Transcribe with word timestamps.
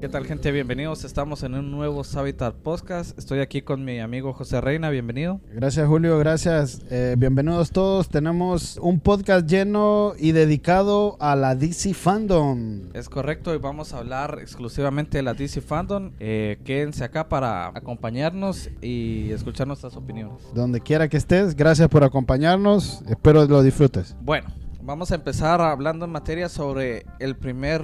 ¿Qué 0.00 0.08
tal 0.08 0.26
gente? 0.26 0.52
Bienvenidos. 0.52 1.02
Estamos 1.02 1.42
en 1.42 1.54
un 1.54 1.72
nuevo 1.72 2.04
Savitar 2.04 2.54
Podcast. 2.54 3.18
Estoy 3.18 3.40
aquí 3.40 3.62
con 3.62 3.84
mi 3.84 3.98
amigo 3.98 4.32
José 4.32 4.60
Reina. 4.60 4.90
Bienvenido. 4.90 5.40
Gracias 5.52 5.88
Julio, 5.88 6.16
gracias. 6.18 6.82
Eh, 6.88 7.16
bienvenidos 7.18 7.72
todos. 7.72 8.08
Tenemos 8.08 8.78
un 8.80 9.00
podcast 9.00 9.48
lleno 9.48 10.12
y 10.16 10.30
dedicado 10.30 11.16
a 11.18 11.34
la 11.34 11.56
DC 11.56 11.94
Fandom. 11.94 12.90
Es 12.94 13.08
correcto 13.08 13.52
y 13.56 13.58
vamos 13.58 13.92
a 13.92 13.98
hablar 13.98 14.38
exclusivamente 14.40 15.18
de 15.18 15.24
la 15.24 15.34
DC 15.34 15.60
Fandom. 15.62 16.12
Eh, 16.20 16.60
quédense 16.64 17.02
acá 17.02 17.28
para 17.28 17.66
acompañarnos 17.66 18.70
y 18.80 19.32
escuchar 19.32 19.66
nuestras 19.66 19.96
opiniones. 19.96 20.44
Donde 20.54 20.80
quiera 20.80 21.08
que 21.08 21.16
estés, 21.16 21.56
gracias 21.56 21.88
por 21.88 22.04
acompañarnos. 22.04 23.02
Espero 23.08 23.46
lo 23.46 23.64
disfrutes. 23.64 24.14
Bueno, 24.20 24.46
Vamos 24.88 25.12
a 25.12 25.16
empezar 25.16 25.60
hablando 25.60 26.06
en 26.06 26.12
materia 26.12 26.48
sobre 26.48 27.04
el 27.18 27.36
primer 27.36 27.82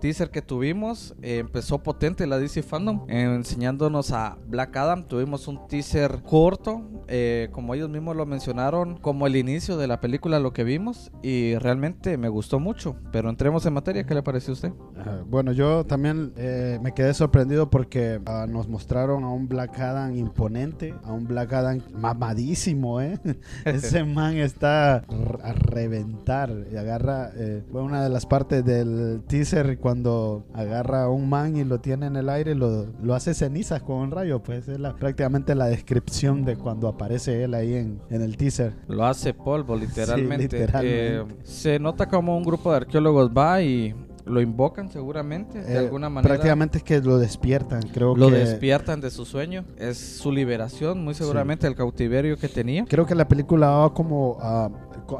teaser 0.00 0.30
que 0.30 0.40
tuvimos. 0.40 1.14
Eh, 1.20 1.36
empezó 1.40 1.82
potente 1.82 2.26
la 2.26 2.38
DC 2.38 2.62
Fandom, 2.62 3.04
eh, 3.10 3.24
enseñándonos 3.24 4.10
a 4.10 4.38
Black 4.46 4.74
Adam. 4.74 5.06
Tuvimos 5.06 5.48
un 5.48 5.68
teaser 5.68 6.22
corto, 6.22 6.80
eh, 7.08 7.50
como 7.52 7.74
ellos 7.74 7.90
mismos 7.90 8.16
lo 8.16 8.24
mencionaron, 8.24 8.96
como 8.96 9.26
el 9.26 9.36
inicio 9.36 9.76
de 9.76 9.86
la 9.86 10.00
película, 10.00 10.40
lo 10.40 10.54
que 10.54 10.64
vimos. 10.64 11.12
Y 11.22 11.56
realmente 11.58 12.16
me 12.16 12.30
gustó 12.30 12.58
mucho. 12.58 12.96
Pero 13.12 13.28
entremos 13.28 13.66
en 13.66 13.74
materia, 13.74 14.04
¿qué 14.06 14.14
le 14.14 14.22
pareció 14.22 14.52
a 14.52 14.54
usted? 14.54 14.72
bueno, 15.28 15.52
yo 15.52 15.84
también 15.84 16.32
me 16.36 16.92
quedé 16.94 17.12
sorprendido 17.12 17.68
porque 17.68 18.20
ah, 18.26 18.46
nos 18.48 18.66
mostraron 18.66 19.24
a 19.24 19.30
un 19.30 19.46
Black 19.46 19.78
Adam 19.78 20.16
imponente, 20.16 20.94
a 21.04 21.12
un 21.12 21.28
Black 21.28 21.52
Adam 21.52 21.80
mamadísimo, 21.92 23.00
¿eh? 23.00 23.20
Ese 23.66 24.02
man 24.04 24.38
está 24.38 25.04
a 25.42 25.52
reventar 25.52 26.45
y 26.72 26.76
agarra, 26.76 27.30
eh, 27.36 27.62
fue 27.70 27.82
una 27.82 28.02
de 28.02 28.10
las 28.10 28.26
partes 28.26 28.64
del 28.64 29.22
teaser 29.26 29.78
cuando 29.78 30.46
agarra 30.54 31.04
a 31.04 31.08
un 31.08 31.28
man 31.28 31.56
y 31.56 31.64
lo 31.64 31.80
tiene 31.80 32.06
en 32.06 32.16
el 32.16 32.28
aire, 32.28 32.54
lo, 32.54 32.86
lo 33.02 33.14
hace 33.14 33.34
cenizas 33.34 33.82
con 33.82 33.96
un 33.96 34.10
rayo, 34.10 34.42
pues 34.42 34.68
es 34.68 34.78
la, 34.78 34.94
prácticamente 34.94 35.54
la 35.54 35.66
descripción 35.66 36.44
de 36.44 36.56
cuando 36.56 36.88
aparece 36.88 37.44
él 37.44 37.54
ahí 37.54 37.74
en, 37.74 38.00
en 38.10 38.22
el 38.22 38.36
teaser. 38.36 38.74
Lo 38.88 39.04
hace 39.04 39.34
polvo, 39.34 39.76
literalmente. 39.76 40.66
Eh, 40.82 41.24
se 41.44 41.78
nota 41.78 42.08
como 42.08 42.36
un 42.36 42.44
grupo 42.44 42.70
de 42.70 42.78
arqueólogos 42.78 43.30
va 43.30 43.62
y 43.62 43.94
lo 44.26 44.40
invocan 44.40 44.90
seguramente 44.90 45.62
de 45.62 45.74
eh, 45.74 45.78
alguna 45.78 46.10
manera. 46.10 46.34
Prácticamente 46.34 46.78
es 46.78 46.84
que 46.84 47.00
lo 47.00 47.18
despiertan, 47.18 47.82
creo 47.82 48.16
lo 48.16 48.26
que. 48.26 48.32
Lo 48.32 48.38
despiertan 48.38 49.00
de 49.00 49.10
su 49.10 49.24
sueño. 49.24 49.64
Es 49.78 49.98
su 49.98 50.32
liberación, 50.32 51.02
muy 51.02 51.14
seguramente, 51.14 51.66
el 51.66 51.76
cautiverio 51.76 52.36
que 52.36 52.48
tenía. 52.48 52.84
Creo 52.86 53.06
que 53.06 53.14
la 53.14 53.28
película 53.28 53.70
va 53.70 53.94
como 53.94 54.36
a, 54.40 54.70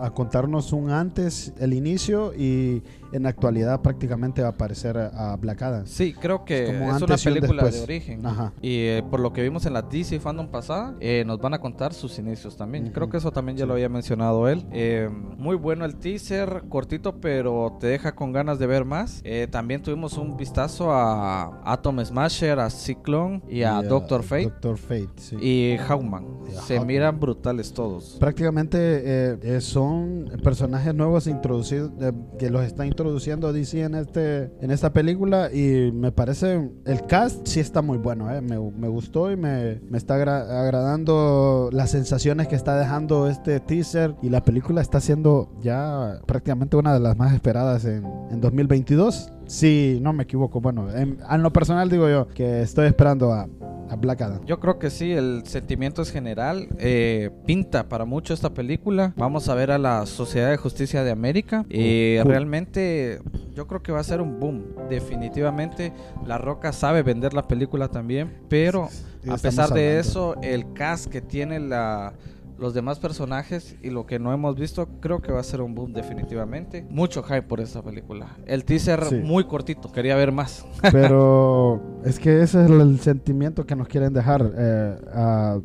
a 0.01 0.11
contarnos 0.11 0.73
un 0.73 0.91
antes, 0.91 1.53
el 1.59 1.75
inicio 1.75 2.33
y 2.35 2.83
en 3.13 3.23
la 3.23 3.31
actualidad 3.31 3.81
prácticamente 3.83 4.43
va 4.43 4.49
a 4.49 4.51
aparecer 4.53 4.97
a 4.97 5.37
Black 5.37 5.63
Adam. 5.63 5.87
Sí, 5.87 6.13
creo 6.13 6.45
que 6.45 6.65
es, 6.65 7.03
una 7.03 7.17
película 7.17 7.65
de 7.65 7.81
origen. 7.83 8.23
Y 8.61 8.87
eh, 8.87 9.05
por 9.11 9.21
lo 9.21 9.33
que 9.33 9.43
vimos 9.43 9.67
en 9.67 9.73
la 9.73 9.83
DC 9.83 10.21
Fandom 10.21 10.49
pasada, 10.49 10.95
eh, 11.01 11.25
nos 11.27 11.39
van 11.39 11.55
a 11.55 11.61
contar 11.61 11.95
sus 11.95 12.19
inicios 12.19 12.57
también. 12.57 12.91
Creo 12.91 13.09
que 13.09 13.17
eso 13.17 13.31
también 13.31 13.57
ya 13.57 13.67
lo 13.67 13.75
había 13.75 13.89
mencionado 13.89 14.49
él. 14.49 14.65
Eh, 14.73 15.09
muy 15.37 15.57
bueno 15.57 15.85
el 15.85 15.97
teaser, 15.97 16.65
cortito, 16.69 17.21
pero 17.21 17.77
te 17.81 17.87
deja 17.87 18.15
con 18.15 18.33
ganas 18.33 18.59
de 18.59 18.67
ver 18.67 18.85
más. 18.85 19.23
también 19.51 19.83
tuvimos 19.83 20.19
un 20.19 20.37
vistazo 20.37 20.93
a 20.93 21.61
Atom 21.65 22.05
Smasher, 22.05 22.59
a 22.59 22.71
Cyclone 22.71 23.43
y 23.49 23.63
a, 23.63 23.83
Doctor 23.83 24.23
Fate. 24.23 24.45
Doctor 24.45 24.79
Fate, 24.79 25.11
sí. 25.17 25.37
Y 25.41 25.79
Hawkman. 25.79 26.27
Se 26.67 26.81
miran 26.81 27.19
brutales 27.21 27.73
todos. 27.73 28.17
Prácticamente 28.19 29.61
son 29.61 30.31
personajes 30.43 30.95
nuevos 30.95 31.27
introducidos, 31.27 31.93
que 32.39 32.51
los 32.51 32.65
están 32.65 32.87
introduciendo 32.97 33.51
introduciendo 33.51 33.53
DC 33.53 33.83
en, 33.83 33.95
este, 33.95 34.51
en 34.61 34.71
esta 34.71 34.93
película 34.93 35.53
y 35.53 35.93
me 35.93 36.13
parece, 36.13 36.71
el 36.87 37.07
cast 37.07 37.47
sí 37.47 37.61
está 37.61 37.83
muy 37.83 37.99
bueno, 37.99 38.33
eh. 38.33 38.41
me, 38.41 38.59
me, 38.59 38.89
gustó 38.89 39.31
y 39.31 39.37
me, 39.37 39.81
me 39.91 39.99
está 39.99 40.15
agradando 40.15 41.69
las 41.73 41.91
sensaciones 41.91 42.49
que 42.49 42.55
está 42.55 42.79
dejando 42.79 43.29
este 43.29 43.61
teaser 43.61 44.15
y 44.23 44.31
la 44.31 44.43
película 44.43 44.81
está 44.81 45.01
siendo 45.01 45.51
ya 45.61 46.21
prácticamente 46.27 46.77
una 46.77 46.95
de 46.95 47.01
las 47.01 47.17
más 47.19 47.35
esperadas 47.35 47.85
en, 47.85 48.05
en 48.31 48.41
2022. 48.41 49.33
Sí, 49.47 49.99
no 50.03 50.13
me 50.13 50.25
equivoco. 50.25 50.61
Bueno, 50.61 50.91
en, 50.91 51.19
en, 51.31 51.43
lo 51.43 51.53
personal 51.53 51.91
digo 51.91 52.09
yo 52.09 52.29
que 52.29 52.63
estoy 52.63 52.87
esperando 52.87 53.33
a, 53.33 53.47
a 53.91 53.97
Black 53.97 54.23
Adam. 54.23 54.45
Yo 54.45 54.61
creo 54.61 54.79
que 54.79 54.91
sí, 54.91 55.13
el 55.13 55.43
sentimiento 55.47 56.03
es 56.03 56.11
general. 56.11 56.69
Eh, 56.79 57.31
pinta 57.47 57.89
para 57.89 58.05
mucho 58.05 58.35
esta 58.35 58.51
película. 58.51 59.13
Vamos 59.17 59.49
a 59.49 59.55
ver 59.55 59.71
a 59.71 59.79
la 59.79 60.07
Sociedad 60.07 60.51
de 60.51 60.57
Justicia 60.57 61.05
de 61.05 61.11
América. 61.11 61.65
y 61.69 62.19
Realmente 62.21 63.21
yo 63.55 63.67
creo 63.67 63.83
que 63.83 63.93
va 63.93 64.01
a 64.01 64.05
ser 64.05 64.21
un 64.21 64.39
boom. 64.39 64.65
Definitivamente 64.89 65.93
La 66.27 66.39
Roca 66.39 66.73
sabe 66.73 67.03
vender 67.03 67.35
la 67.35 67.49
película 67.49 67.89
también. 67.89 68.33
Pero 68.49 68.89
a 69.29 69.37
pesar 69.39 69.71
de 69.71 69.99
eso, 69.99 70.37
el 70.43 70.73
cast 70.73 71.07
que 71.11 71.21
tiene 71.21 71.61
la 71.61 72.13
los 72.59 72.75
demás 72.75 72.99
personajes 72.99 73.77
y 73.83 73.91
lo 73.91 74.07
que 74.07 74.19
no 74.19 74.33
hemos 74.33 74.57
visto, 74.57 74.89
creo 75.01 75.21
que 75.21 75.33
va 75.33 75.41
a 75.41 75.45
ser 75.45 75.61
un 75.61 75.75
boom 75.75 75.93
definitivamente. 75.93 76.87
Mucho 76.91 77.23
hype 77.23 77.43
por 77.43 77.61
esta 77.61 77.83
película. 77.83 78.37
El 78.47 78.65
teaser 78.65 79.23
muy 79.23 79.45
cortito, 79.45 79.93
quería 79.93 80.17
ver 80.17 80.33
más. 80.33 80.65
Pero 80.93 81.81
es 82.05 82.19
que 82.19 82.43
ese 82.43 82.65
es 82.65 82.71
el 82.71 83.01
sentimiento 83.01 83.67
que 83.67 83.77
nos 83.77 83.89
quieren 83.89 84.13
dejar, 84.13 84.51
eh, 84.57 84.97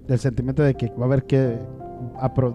el 0.07 0.19
sentimiento 0.19 0.63
de 0.63 0.75
que 0.75 0.87
va 0.89 1.03
a 1.03 1.05
haber 1.05 1.23
que 1.23 1.57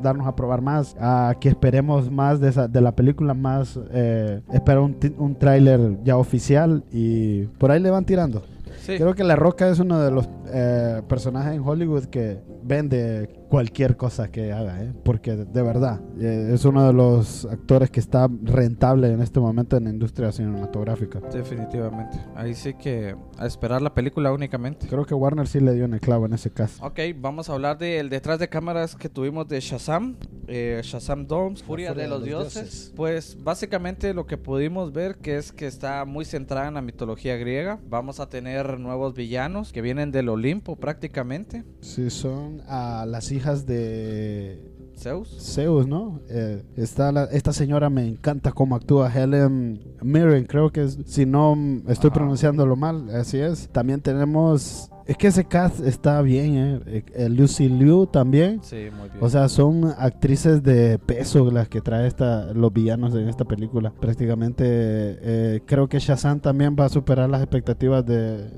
darnos 0.02 0.26
a 0.26 0.34
probar 0.34 0.60
más, 0.60 0.96
a 0.98 1.34
que 1.40 1.48
esperemos 1.48 2.10
más 2.10 2.40
de, 2.40 2.48
esa, 2.48 2.68
de 2.68 2.80
la 2.80 2.92
película, 2.92 3.34
más 3.34 3.78
eh, 3.92 4.40
espera 4.52 4.80
un, 4.80 4.96
un 5.18 5.34
tráiler 5.36 6.02
ya 6.02 6.16
oficial 6.16 6.84
y 6.92 7.44
por 7.58 7.70
ahí 7.70 7.80
le 7.80 7.90
van 7.90 8.04
tirando. 8.04 8.42
Creo 8.84 9.14
que 9.14 9.24
La 9.24 9.36
Roca 9.36 9.68
es 9.68 9.80
uno 9.80 10.00
de 10.00 10.10
los 10.10 10.28
eh, 10.52 11.02
personajes 11.08 11.54
en 11.54 11.62
Hollywood 11.66 12.06
que 12.06 12.40
vende 12.62 13.28
cualquier 13.48 13.96
cosa 13.96 14.30
que 14.30 14.52
haga, 14.52 14.82
¿eh? 14.82 14.92
porque 15.04 15.36
de 15.36 15.62
verdad 15.62 16.00
eh, 16.20 16.50
es 16.52 16.64
uno 16.64 16.86
de 16.86 16.92
los 16.92 17.44
actores 17.44 17.90
que 17.90 18.00
está 18.00 18.28
rentable 18.42 19.12
en 19.12 19.20
este 19.22 19.40
momento 19.40 19.76
en 19.76 19.84
la 19.84 19.90
industria 19.90 20.32
cinematográfica. 20.32 21.20
Definitivamente. 21.32 22.18
Ahí 22.34 22.54
sí 22.54 22.74
que 22.74 23.16
a 23.38 23.46
esperar 23.46 23.82
la 23.82 23.94
película 23.94 24.32
únicamente. 24.32 24.86
Creo 24.88 25.04
que 25.04 25.14
Warner 25.14 25.46
sí 25.46 25.60
le 25.60 25.74
dio 25.74 25.84
en 25.84 25.94
el 25.94 26.00
clavo 26.00 26.26
en 26.26 26.32
ese 26.32 26.50
caso. 26.50 26.84
Ok, 26.84 27.00
vamos 27.16 27.48
a 27.48 27.52
hablar 27.52 27.78
del 27.78 28.08
detrás 28.08 28.38
de 28.38 28.48
cámaras 28.48 28.96
que 28.96 29.08
tuvimos 29.08 29.46
de 29.48 29.60
Shazam, 29.60 30.16
eh, 30.48 30.80
Shazam 30.82 31.26
Domes, 31.26 31.62
Furia, 31.62 31.94
de, 31.94 32.08
los, 32.08 32.24
dioses. 32.24 32.92
Pues 32.96 33.36
básicamente 33.42 34.12
lo 34.14 34.26
que 34.26 34.38
pudimos 34.38 34.92
ver 34.92 35.16
que 35.16 35.36
es 35.36 35.52
que 35.52 35.66
está 35.66 36.04
muy 36.04 36.24
centrada 36.24 36.68
en 36.68 36.74
la 36.74 36.82
mitología 36.82 37.36
griega. 37.36 37.78
Vamos 37.88 38.20
a 38.20 38.28
tener 38.28 38.78
nuevos 38.78 39.14
villanos 39.14 39.72
que 39.72 39.82
vienen 39.82 40.10
del 40.10 40.28
Olimpo 40.36 40.76
prácticamente. 40.76 41.64
Sí, 41.80 42.10
son 42.10 42.60
a 42.68 43.06
las 43.06 43.32
hijas 43.32 43.64
de 43.64 44.60
Zeus. 44.98 45.28
Zeus, 45.40 45.86
¿no? 45.86 46.20
Eh, 46.28 46.62
está 46.76 47.24
esta 47.32 47.54
señora 47.54 47.88
me 47.88 48.06
encanta 48.06 48.52
cómo 48.52 48.76
actúa 48.76 49.10
Helen 49.10 49.96
Mirren, 50.02 50.44
creo 50.44 50.70
que 50.70 50.84
es, 50.84 50.98
si 51.06 51.24
no 51.24 51.56
estoy 51.88 52.10
pronunciándolo 52.10 52.76
mal, 52.76 53.08
así 53.10 53.38
es. 53.38 53.68
También 53.70 54.02
tenemos 54.02 54.90
es 55.06 55.16
que 55.16 55.28
ese 55.28 55.44
cast 55.44 55.80
está 55.80 56.20
bien, 56.20 56.56
¿eh? 56.56 56.80
eh, 56.86 57.04
eh 57.14 57.28
Lucy 57.28 57.68
Liu 57.68 58.06
también. 58.06 58.60
Sí, 58.62 58.88
muy 58.96 59.08
bien. 59.08 59.18
O 59.20 59.28
sea, 59.30 59.48
son 59.48 59.84
actrices 59.98 60.64
de 60.64 60.98
peso 60.98 61.48
las 61.52 61.68
que 61.68 61.80
trae 61.80 62.08
esta, 62.08 62.52
los 62.52 62.72
villanos 62.72 63.14
en 63.14 63.28
esta 63.28 63.44
película. 63.44 63.92
Prácticamente 64.00 64.64
eh, 64.66 65.60
creo 65.64 65.88
que 65.88 66.00
Shazam 66.00 66.40
también 66.40 66.74
va 66.78 66.86
a 66.86 66.88
superar 66.88 67.30
las 67.30 67.40
expectativas 67.40 68.04
de, 68.04 68.50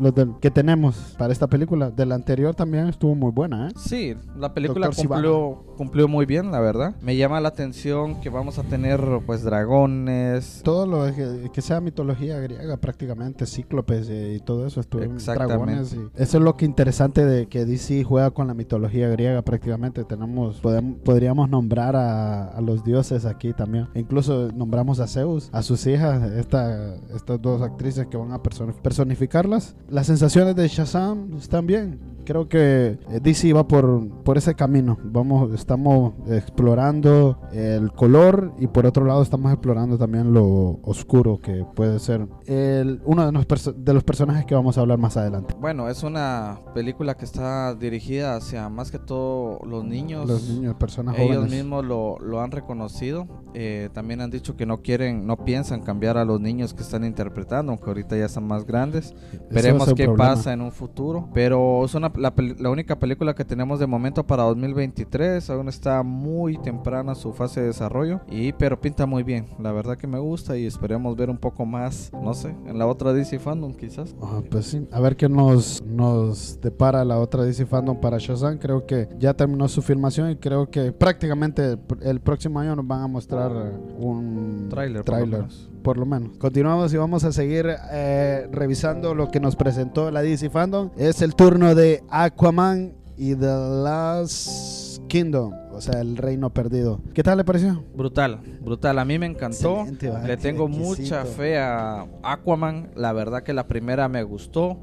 los 0.00 0.12
que 0.40 0.50
tenemos 0.50 1.14
para 1.16 1.32
esta 1.32 1.46
película. 1.46 1.90
De 1.90 2.06
la 2.06 2.16
anterior 2.16 2.56
también 2.56 2.88
estuvo 2.88 3.14
muy 3.14 3.30
buena, 3.30 3.68
¿eh? 3.68 3.72
Sí, 3.76 4.16
la 4.36 4.52
película 4.52 4.90
cumplió, 4.90 5.64
cumplió, 5.76 6.08
muy 6.08 6.26
bien, 6.26 6.50
la 6.50 6.58
verdad. 6.58 6.96
Me 7.02 7.16
llama 7.16 7.40
la 7.40 7.50
atención 7.50 8.20
que 8.20 8.30
vamos 8.30 8.58
a 8.58 8.64
tener 8.64 9.00
pues 9.26 9.44
dragones. 9.44 10.60
Todo 10.64 10.86
lo 10.86 11.14
que, 11.14 11.62
sea 11.62 11.80
mitología 11.80 12.38
griega 12.40 12.76
prácticamente, 12.78 13.46
cíclopes 13.46 14.10
y 14.10 14.40
todo 14.40 14.66
eso. 14.66 14.80
Estuvo 14.80 15.02
dragones 15.02 15.83
eso 15.92 16.38
es 16.38 16.44
lo 16.44 16.56
que 16.56 16.64
interesante 16.64 17.24
de 17.24 17.46
que 17.46 17.64
DC 17.64 18.04
juega 18.04 18.30
con 18.30 18.46
la 18.46 18.54
mitología 18.54 19.08
griega 19.08 19.42
prácticamente. 19.42 20.04
Tenemos, 20.04 20.60
podríamos 21.04 21.48
nombrar 21.48 21.96
a, 21.96 22.60
los 22.60 22.84
dioses 22.84 23.24
aquí 23.24 23.52
también. 23.52 23.88
incluso 23.94 24.50
nombramos 24.52 25.00
a 25.00 25.06
Zeus, 25.06 25.50
a 25.52 25.62
sus 25.62 25.86
hijas, 25.86 26.30
esta, 26.32 26.96
estas 27.14 27.40
dos 27.40 27.62
actrices 27.62 28.06
que 28.06 28.16
van 28.16 28.32
a 28.32 28.42
personificarlas. 28.42 29.76
Las 29.88 30.06
sensaciones 30.06 30.56
de 30.56 30.68
Shazam 30.68 31.34
están 31.36 31.66
bien 31.66 32.13
creo 32.24 32.48
que 32.48 32.98
eh, 33.10 33.20
DC 33.22 33.52
va 33.52 33.66
por, 33.68 34.22
por 34.22 34.38
ese 34.38 34.54
camino. 34.54 34.98
Vamos, 35.04 35.52
estamos 35.54 36.14
explorando 36.28 37.38
el 37.52 37.92
color 37.92 38.52
y 38.58 38.66
por 38.66 38.86
otro 38.86 39.04
lado 39.04 39.22
estamos 39.22 39.52
explorando 39.52 39.98
también 39.98 40.32
lo 40.32 40.80
oscuro 40.82 41.40
que 41.40 41.64
puede 41.74 41.98
ser 41.98 42.26
el, 42.46 43.00
uno 43.04 43.26
de 43.26 43.32
los, 43.32 43.74
de 43.76 43.94
los 43.94 44.04
personajes 44.04 44.44
que 44.46 44.54
vamos 44.54 44.78
a 44.78 44.80
hablar 44.80 44.98
más 44.98 45.16
adelante. 45.16 45.54
Bueno, 45.58 45.88
es 45.88 46.02
una 46.02 46.60
película 46.74 47.16
que 47.16 47.24
está 47.24 47.74
dirigida 47.74 48.36
hacia 48.36 48.68
más 48.68 48.90
que 48.90 48.98
todo 48.98 49.60
los 49.66 49.84
niños. 49.84 50.28
Los 50.28 50.48
niños, 50.48 50.74
personas 50.74 51.16
Ellos 51.18 51.36
jóvenes. 51.36 51.52
mismos 51.52 51.84
lo, 51.84 52.18
lo 52.18 52.40
han 52.40 52.50
reconocido. 52.50 53.26
Eh, 53.54 53.88
también 53.92 54.20
han 54.20 54.30
dicho 54.30 54.56
que 54.56 54.66
no 54.66 54.82
quieren, 54.82 55.26
no 55.26 55.36
piensan 55.44 55.82
cambiar 55.82 56.18
a 56.18 56.24
los 56.24 56.40
niños 56.40 56.74
que 56.74 56.82
están 56.82 57.04
interpretando, 57.04 57.72
aunque 57.72 57.86
ahorita 57.86 58.16
ya 58.16 58.26
están 58.26 58.46
más 58.46 58.66
grandes. 58.66 59.14
Veremos 59.50 59.92
qué 59.94 60.04
problema. 60.04 60.34
pasa 60.34 60.52
en 60.52 60.60
un 60.60 60.72
futuro. 60.72 61.28
Pero 61.32 61.84
es 61.84 61.94
una, 61.94 62.12
la, 62.16 62.32
única 62.70 62.98
película 62.98 63.34
que 63.34 63.44
tenemos 63.44 63.78
de 63.78 63.86
momento 63.86 64.26
para 64.26 64.44
2023. 64.44 65.48
Aún 65.50 65.68
está 65.68 66.02
muy 66.02 66.58
temprana 66.58 67.14
su 67.14 67.32
fase 67.32 67.60
de 67.60 67.66
desarrollo. 67.68 68.20
Y 68.30 68.52
pero 68.52 68.80
pinta 68.80 69.06
muy 69.06 69.22
bien. 69.22 69.46
La 69.58 69.72
verdad 69.72 69.96
que 69.96 70.06
me 70.06 70.18
gusta 70.18 70.56
y 70.56 70.66
esperemos 70.66 71.16
ver 71.16 71.30
un 71.30 71.38
poco 71.38 71.64
más, 71.64 72.10
no 72.12 72.34
sé, 72.34 72.54
en 72.66 72.78
la 72.78 72.86
otra 72.86 73.12
DC 73.12 73.38
Fandom 73.38 73.74
quizás. 73.74 74.14
Ah, 74.22 74.42
pues 74.50 74.66
sí, 74.66 74.86
a 74.92 75.00
ver 75.00 75.16
qué 75.16 75.28
nos, 75.28 75.82
nos 75.82 76.60
depara 76.60 77.04
la 77.04 77.18
otra 77.18 77.44
DC 77.44 77.66
Fandom 77.66 78.00
para 78.00 78.18
Shazam. 78.18 78.58
Creo 78.58 78.86
que 78.86 79.08
ya 79.18 79.34
terminó 79.34 79.68
su 79.68 79.82
filmación 79.82 80.30
y 80.30 80.36
creo 80.36 80.70
que 80.70 80.92
prácticamente 80.92 81.76
el 82.02 82.20
próximo 82.20 82.60
año 82.60 82.76
nos 82.76 82.86
van 82.86 83.02
a 83.02 83.06
mostrar 83.06 83.52
un 83.98 84.68
Trailer, 84.70 85.04
tráiler, 85.04 85.40
menos. 85.40 85.70
por 85.82 85.96
lo 85.96 86.06
menos. 86.06 86.36
Continuamos 86.38 86.92
y 86.92 86.96
vamos 86.96 87.24
a 87.24 87.32
seguir 87.32 87.66
eh, 87.92 88.48
revisando 88.50 89.14
lo 89.14 89.30
que 89.30 89.40
nos 89.40 89.56
presentó 89.56 90.10
la 90.10 90.22
DC 90.22 90.50
Fandom. 90.50 90.90
Es 90.96 91.22
el 91.22 91.34
turno 91.34 91.74
de 91.74 92.03
Aquaman 92.10 92.94
y 93.16 93.34
The 93.34 93.46
Last 93.46 95.02
Kingdom, 95.08 95.52
o 95.72 95.80
sea, 95.80 96.00
el 96.00 96.16
reino 96.16 96.50
perdido. 96.50 97.00
¿Qué 97.14 97.22
tal 97.22 97.38
le 97.38 97.44
pareció? 97.44 97.84
Brutal, 97.94 98.40
brutal. 98.60 98.98
A 98.98 99.04
mí 99.04 99.18
me 99.18 99.26
encantó. 99.26 99.84
Va, 99.86 100.22
Le 100.26 100.36
tengo 100.36 100.66
exquisito. 100.66 101.02
mucha 101.02 101.24
fe 101.24 101.58
a 101.58 102.06
Aquaman. 102.22 102.90
La 102.96 103.12
verdad 103.12 103.42
que 103.42 103.52
la 103.52 103.66
primera 103.68 104.08
me 104.08 104.22
gustó. 104.22 104.78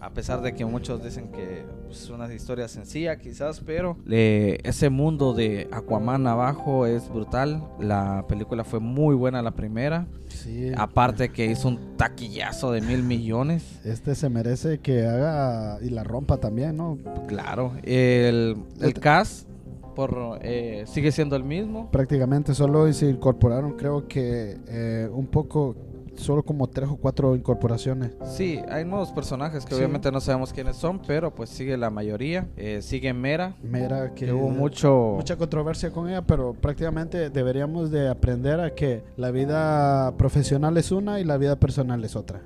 A 0.00 0.10
pesar 0.10 0.42
de 0.42 0.52
que 0.54 0.64
muchos 0.64 1.02
dicen 1.02 1.30
que 1.30 1.64
es 1.88 2.10
una 2.10 2.32
historia 2.32 2.66
sencilla 2.66 3.18
quizás, 3.18 3.60
pero 3.60 3.96
eh, 4.10 4.58
ese 4.64 4.90
mundo 4.90 5.32
de 5.32 5.68
Aquaman 5.70 6.26
abajo 6.26 6.86
es 6.86 7.08
brutal. 7.08 7.62
La 7.78 8.24
película 8.28 8.64
fue 8.64 8.80
muy 8.80 9.14
buena 9.14 9.42
la 9.42 9.52
primera. 9.52 10.06
Sí. 10.42 10.72
Aparte 10.76 11.30
que 11.30 11.46
hizo 11.46 11.68
un 11.68 11.96
taquillazo 11.96 12.72
de 12.72 12.80
mil 12.80 13.02
millones. 13.02 13.80
Este 13.84 14.14
se 14.14 14.28
merece 14.28 14.78
que 14.78 15.06
haga 15.06 15.78
y 15.82 15.90
la 15.90 16.04
rompa 16.04 16.38
también, 16.38 16.76
¿no? 16.76 16.98
Claro. 17.28 17.72
El, 17.82 18.56
el 18.80 18.94
cast 18.94 19.48
por, 19.94 20.38
eh, 20.42 20.84
sigue 20.86 21.12
siendo 21.12 21.36
el 21.36 21.44
mismo. 21.44 21.90
Prácticamente 21.90 22.54
solo 22.54 22.90
se 22.92 23.08
incorporaron, 23.08 23.72
creo 23.76 24.08
que 24.08 24.58
eh, 24.68 25.08
un 25.12 25.26
poco, 25.26 25.76
solo 26.16 26.42
como 26.42 26.66
tres 26.68 26.88
o 26.88 26.96
cuatro 26.96 27.34
incorporaciones. 27.36 28.12
Sí, 28.24 28.60
hay 28.68 28.84
nuevos 28.84 29.12
personajes 29.12 29.64
que 29.64 29.74
Sí. 29.74 29.78
obviamente 29.80 30.10
no 30.12 30.20
sabemos 30.20 30.52
quiénes 30.52 30.76
son, 30.76 31.00
pero 31.06 31.34
pues 31.34 31.50
sigue 31.50 31.76
la 31.76 31.90
mayoría. 31.90 32.48
Eh, 32.56 32.80
sigue 32.82 33.12
Mera, 33.12 33.56
Mira 33.62 34.14
que, 34.14 34.26
que 34.26 34.32
hubo 34.32 34.48
mucho... 34.50 35.14
mucha 35.16 35.36
controversia 35.36 35.90
con 35.90 36.08
ella, 36.08 36.22
pero 36.22 36.52
prácticamente 36.54 37.30
deberíamos 37.30 37.90
de 37.90 38.08
aprender 38.08 38.60
a 38.60 38.74
que 38.74 39.04
la 39.16 39.30
vida 39.30 40.16
profesional 40.16 40.76
es 40.76 40.92
una 40.92 41.20
y 41.20 41.24
la 41.24 41.36
vida 41.38 41.56
personal 41.56 42.04
es 42.04 42.16
otra. 42.16 42.42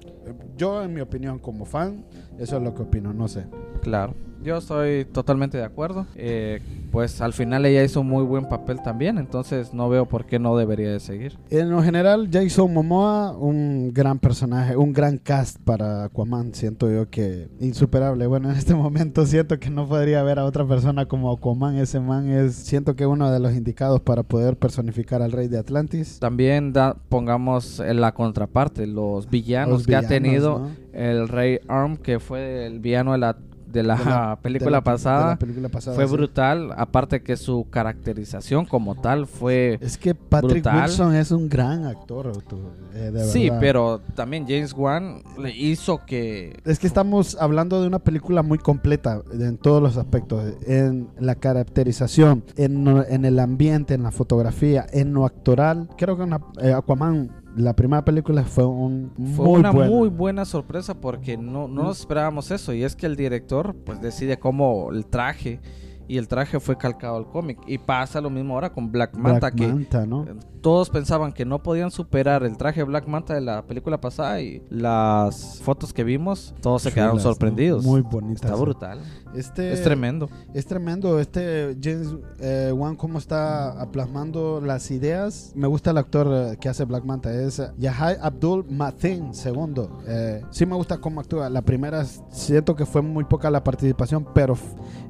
Yo, 0.57 0.83
en 0.83 0.95
mi 0.95 1.01
opinión, 1.03 1.39
como 1.39 1.65
fan, 1.67 2.05
eso 2.39 2.57
es 2.57 2.63
lo 2.63 2.75
que 2.75 2.83
opino, 2.83 3.13
no 3.13 3.29
sé. 3.29 3.47
Claro, 3.83 4.15
yo 4.43 4.57
estoy 4.59 5.05
totalmente 5.05 5.59
de 5.59 5.65
acuerdo. 5.65 6.07
Eh, 6.17 6.61
pues 6.91 7.21
al 7.21 7.33
final 7.35 7.67
ella 7.67 7.83
hizo 7.85 8.01
un 8.01 8.09
muy 8.09 8.25
buen 8.25 8.49
papel 8.49 8.81
también, 8.83 9.19
entonces 9.19 9.75
no 9.75 9.89
veo 9.91 10.07
por 10.07 10.25
qué 10.25 10.39
no 10.39 10.57
debería 10.57 10.91
de 10.91 10.99
seguir. 11.01 11.37
En 11.51 11.69
lo 11.71 11.83
general, 11.83 12.29
Jason 12.33 12.73
Momoa, 12.73 13.37
un 13.37 13.93
gran 13.93 14.19
personaje, 14.19 14.77
un 14.77 14.93
gran 14.95 15.19
cast 15.19 15.59
para 15.63 16.05
Aquaman, 16.05 16.55
siento 16.55 16.91
yo 16.91 17.11
que 17.11 17.49
insuperable. 17.61 18.27
Bueno, 18.27 18.51
en 18.51 18.57
este 18.57 18.75
momento 18.77 19.27
siento 19.27 19.59
que 19.59 19.69
no 19.69 19.87
podría 19.89 20.21
haber 20.21 20.39
a 20.39 20.45
otra 20.45 20.67
persona 20.67 21.07
como 21.07 21.31
Aquaman. 21.33 21.77
Ese 21.77 22.01
man 22.01 22.29
es, 22.31 22.55
siento 22.55 22.97
que 22.97 23.05
uno 23.07 23.31
de 23.31 23.41
los 23.41 23.53
indicados 23.55 24.01
para 24.01 24.23
poder 24.23 24.57
personificar 24.57 25.21
al 25.23 25.33
rey 25.33 25.49
de 25.49 25.59
Atlantis. 25.59 26.19
También 26.19 26.73
da- 26.73 26.97
pongamos 27.11 27.79
en 27.81 28.01
la 28.01 28.15
contraparte, 28.15 28.87
los 28.87 29.29
villanos 29.29 29.71
Los 29.81 29.87
que 29.87 29.97
ha 29.97 30.03
tenido 30.07 30.61
¿no? 30.61 30.71
El 30.97 31.29
rey 31.29 31.61
Arm, 31.69 31.97
que 31.97 32.19
fue 32.21 32.67
el 32.67 32.81
villano 32.81 33.13
de 33.13 33.19
la, 33.19 33.37
de 33.67 33.83
la, 33.83 33.97
De 33.97 34.05
la- 34.05 34.39
película 34.43 34.67
de 34.71 34.77
la- 34.77 34.81
pasada. 34.81 35.27
la 35.31 35.37
película 35.39 35.69
pasada, 35.69 35.95
fue 35.97 36.07
sí. 36.07 36.13
brutal, 36.13 36.73
aparte 36.77 37.23
que 37.23 37.37
su 37.37 37.67
caracterización 37.69 38.65
como 38.65 38.95
tal 38.95 39.27
fue... 39.27 39.77
Es 39.83 39.99
que 39.99 40.15
Patrick 40.15 40.63
Brutal. 40.65 40.83
Wilson 40.83 41.15
es 41.15 41.31
un 41.33 41.49
gran 41.51 41.85
actor, 41.85 42.33
tú, 42.49 42.57
eh, 42.95 43.11
de 43.11 43.25
Sí, 43.25 43.45
verdad. 43.51 43.61
pero 43.61 44.01
también 44.15 44.45
James 44.49 44.73
Wan 44.73 45.23
le 45.39 45.51
hizo 45.55 46.01
que 46.07 46.59
Es 46.65 46.79
que 46.79 46.87
estamos 46.87 47.37
hablando 47.39 47.83
de 47.83 47.89
una 47.89 47.99
película 47.99 48.43
muy 48.43 48.57
completa 48.59 49.21
en 49.33 49.59
todos 49.59 49.83
los 49.83 49.99
aspectos, 49.99 50.55
en 50.67 51.09
la 51.19 51.35
caracterización, 51.35 52.45
en, 52.57 52.87
en 53.11 53.25
el 53.27 53.39
ambiente, 53.39 53.93
en 53.95 54.05
la 54.05 54.13
fotografía, 54.13 54.87
en 54.93 55.13
lo 55.13 55.27
actoral. 55.27 55.89
Creo 55.99 56.17
que 56.17 56.23
una- 56.23 56.41
eh, 56.63 56.73
Aquaman, 56.73 57.31
la 57.57 57.75
primera 57.75 58.05
película 58.05 58.45
fue 58.45 58.67
un 58.67 59.11
fue 59.35 59.47
muy 59.47 59.61
una 59.61 59.71
buena. 59.71 59.91
muy 59.91 60.09
buena 60.09 60.45
sorpresa 60.45 60.95
porque 60.95 61.37
no, 61.37 61.69
no 61.69 61.85
nos 61.85 62.01
esperábamos 62.01 62.51
eso 62.51 62.73
y 62.75 62.85
es 62.85 62.95
que 62.95 63.07
el 63.07 63.17
director 63.17 63.75
pues 63.75 64.01
decide 64.01 64.39
cómo 64.39 64.91
el 64.93 65.07
traje 65.07 65.61
y 66.09 66.19
el 66.19 66.29
traje 66.29 66.61
fue 66.61 66.77
calcado 66.77 67.17
al 67.17 67.27
cómic 67.27 67.59
y 67.67 67.79
pasa 67.79 68.21
lo 68.21 68.31
mismo 68.31 68.55
ahora 68.55 68.73
con 68.73 68.91
Black 68.91 69.17
Manta 69.17 69.51
Black 69.51 69.55
que 69.55 69.69
Manta, 69.69 70.07
¿no? 70.07 70.25
todos 70.61 70.91
pensaban 70.91 71.33
que 71.33 71.45
no 71.45 71.63
podían 71.63 71.91
superar 71.91 72.43
el 72.43 72.57
traje 72.57 72.83
Black 72.83 73.07
Manta 73.07 73.35
de 73.35 73.41
la 73.41 73.63
película 73.67 74.01
pasada 74.01 74.41
y 74.41 74.63
las 74.69 75.61
fotos 75.63 75.93
que 75.93 76.03
vimos 76.03 76.55
todos 76.61 76.83
se 76.83 76.93
quedaron 76.93 77.13
Chulas, 77.13 77.25
¿no? 77.25 77.31
sorprendidos. 77.31 77.85
Muy 77.85 78.01
bonitas. 78.01 78.43
Está 78.43 78.57
sí. 78.57 78.63
brutal. 78.63 79.01
Este, 79.35 79.73
Es 79.73 79.83
tremendo. 79.83 80.29
Es 80.55 80.67
tremendo 80.67 81.21
este 81.21 81.77
James 81.81 82.17
eh, 82.41 82.73
Wan 82.75 82.97
cómo 82.97 83.19
está 83.19 83.87
plasmando 83.93 84.61
las 84.61 84.91
ideas. 84.91 85.53
Me 85.55 85.67
gusta 85.69 85.91
el 85.91 85.99
actor 85.99 86.29
eh, 86.33 86.57
que 86.59 86.69
hace 86.69 86.85
Black 86.85 87.05
Manta, 87.05 87.33
es 87.33 87.59
eh, 87.59 87.71
Yahya 87.79 88.19
Abdul 88.21 88.67
Mateen 88.69 89.35
segundo. 89.35 90.03
Eh, 90.07 90.43
sí 90.51 90.67
me 90.67 90.75
gusta 90.75 90.99
cómo 90.99 91.21
actúa. 91.21 91.49
La 91.49 91.63
primera 91.63 92.05
siento 92.05 92.75
que 92.75 92.87
fue 92.87 93.03
muy 93.03 93.25
poca 93.25 93.51
la 93.51 93.63
participación, 93.63 94.27
pero 94.35 94.57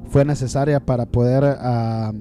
fue 0.09 0.25
necesaria 0.25 0.79
para 0.79 1.05
poder 1.05 1.43
ah, 1.59 2.11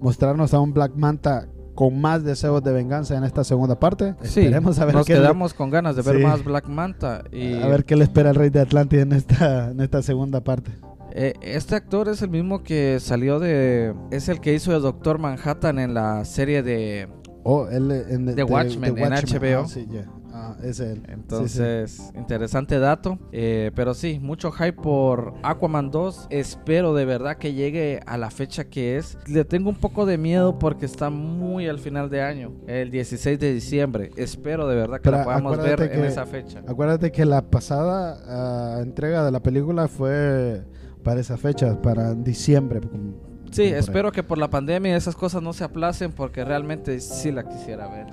mostrarnos 0.00 0.54
a 0.54 0.60
un 0.60 0.72
Black 0.72 0.92
Manta 0.96 1.46
con 1.74 1.98
más 2.00 2.22
deseos 2.22 2.62
de 2.62 2.72
venganza 2.72 3.16
en 3.16 3.24
esta 3.24 3.44
segunda 3.44 3.78
parte. 3.80 4.14
Sí, 4.22 4.40
Esperemos 4.40 4.78
a 4.78 4.84
ver 4.84 4.94
nos 4.94 5.06
qué 5.06 5.14
quedamos 5.14 5.54
con 5.54 5.70
ganas 5.70 5.96
de 5.96 6.02
ver 6.02 6.16
Sí. 6.18 6.22
más 6.22 6.44
Black 6.44 6.68
Manta 6.68 7.24
y 7.32 7.54
a 7.54 7.66
ver 7.66 7.84
qué 7.84 7.96
le 7.96 8.04
espera 8.04 8.30
al 8.30 8.36
Rey 8.36 8.50
de 8.50 8.60
Atlántida 8.60 9.02
en 9.02 9.12
esta 9.12 9.70
en 9.70 9.80
esta 9.80 10.02
segunda 10.02 10.42
parte. 10.42 10.70
Eh, 11.14 11.34
este 11.42 11.74
actor 11.74 12.08
es 12.08 12.22
el 12.22 12.30
mismo 12.30 12.62
que 12.62 12.98
salió 13.00 13.38
de. 13.38 13.94
Es 14.10 14.28
el 14.28 14.40
que 14.40 14.54
hizo 14.54 14.72
de 14.72 14.80
Doctor 14.80 15.18
Manhattan 15.18 15.78
en 15.78 15.94
la 15.94 16.24
serie 16.24 16.62
de. 16.62 17.08
Oh, 17.42 17.68
él 17.68 17.90
en 17.90 18.34
The 18.34 18.44
Watchmen, 18.44 18.96
en 18.96 19.12
HBO. 19.12 19.62
Ah, 19.64 19.68
sí, 19.68 19.86
ya. 19.90 20.06
Es 20.62 20.80
él. 20.80 20.96
Sí, 20.96 21.02
sí. 21.06 21.12
Entonces, 21.12 22.12
interesante 22.14 22.78
dato. 22.78 23.18
Eh, 23.32 23.70
pero 23.74 23.94
sí, 23.94 24.18
mucho 24.20 24.52
hype 24.52 24.72
por 24.74 25.34
Aquaman 25.42 25.90
2. 25.90 26.26
Espero 26.30 26.94
de 26.94 27.04
verdad 27.04 27.36
que 27.36 27.54
llegue 27.54 28.00
a 28.06 28.18
la 28.18 28.30
fecha 28.30 28.64
que 28.64 28.96
es. 28.96 29.18
Le 29.26 29.44
tengo 29.44 29.68
un 29.70 29.76
poco 29.76 30.06
de 30.06 30.18
miedo 30.18 30.58
porque 30.58 30.86
está 30.86 31.10
muy 31.10 31.66
al 31.68 31.78
final 31.78 32.10
de 32.10 32.22
año, 32.22 32.52
el 32.66 32.90
16 32.90 33.38
de 33.38 33.54
diciembre. 33.54 34.10
Espero 34.16 34.66
de 34.68 34.76
verdad 34.76 34.96
que 34.98 35.04
Pero 35.04 35.18
la 35.18 35.24
podamos 35.24 35.56
ver 35.58 35.72
acuérdate 35.74 35.94
en 35.94 36.02
que- 36.02 36.08
esa 36.08 36.26
fecha. 36.26 36.62
Acuérdate 36.66 37.12
que 37.12 37.24
la 37.24 37.42
pasada 37.42 38.18
ah, 38.26 38.80
entrega 38.82 39.24
de 39.24 39.30
la 39.30 39.40
película 39.40 39.88
fue 39.88 40.62
para 41.02 41.20
esa 41.20 41.36
fecha, 41.36 41.80
para 41.82 42.14
diciembre. 42.14 42.80
Sí, 43.50 43.64
espero 43.64 44.12
que 44.12 44.22
por 44.22 44.38
la 44.38 44.48
pandemia 44.48 44.96
esas 44.96 45.14
cosas 45.14 45.42
no 45.42 45.52
se 45.52 45.62
aplacen 45.64 46.12
porque 46.12 46.42
realmente 46.44 46.98
sí 47.00 47.30
la 47.30 47.46
quisiera 47.46 47.86
ver 47.88 48.06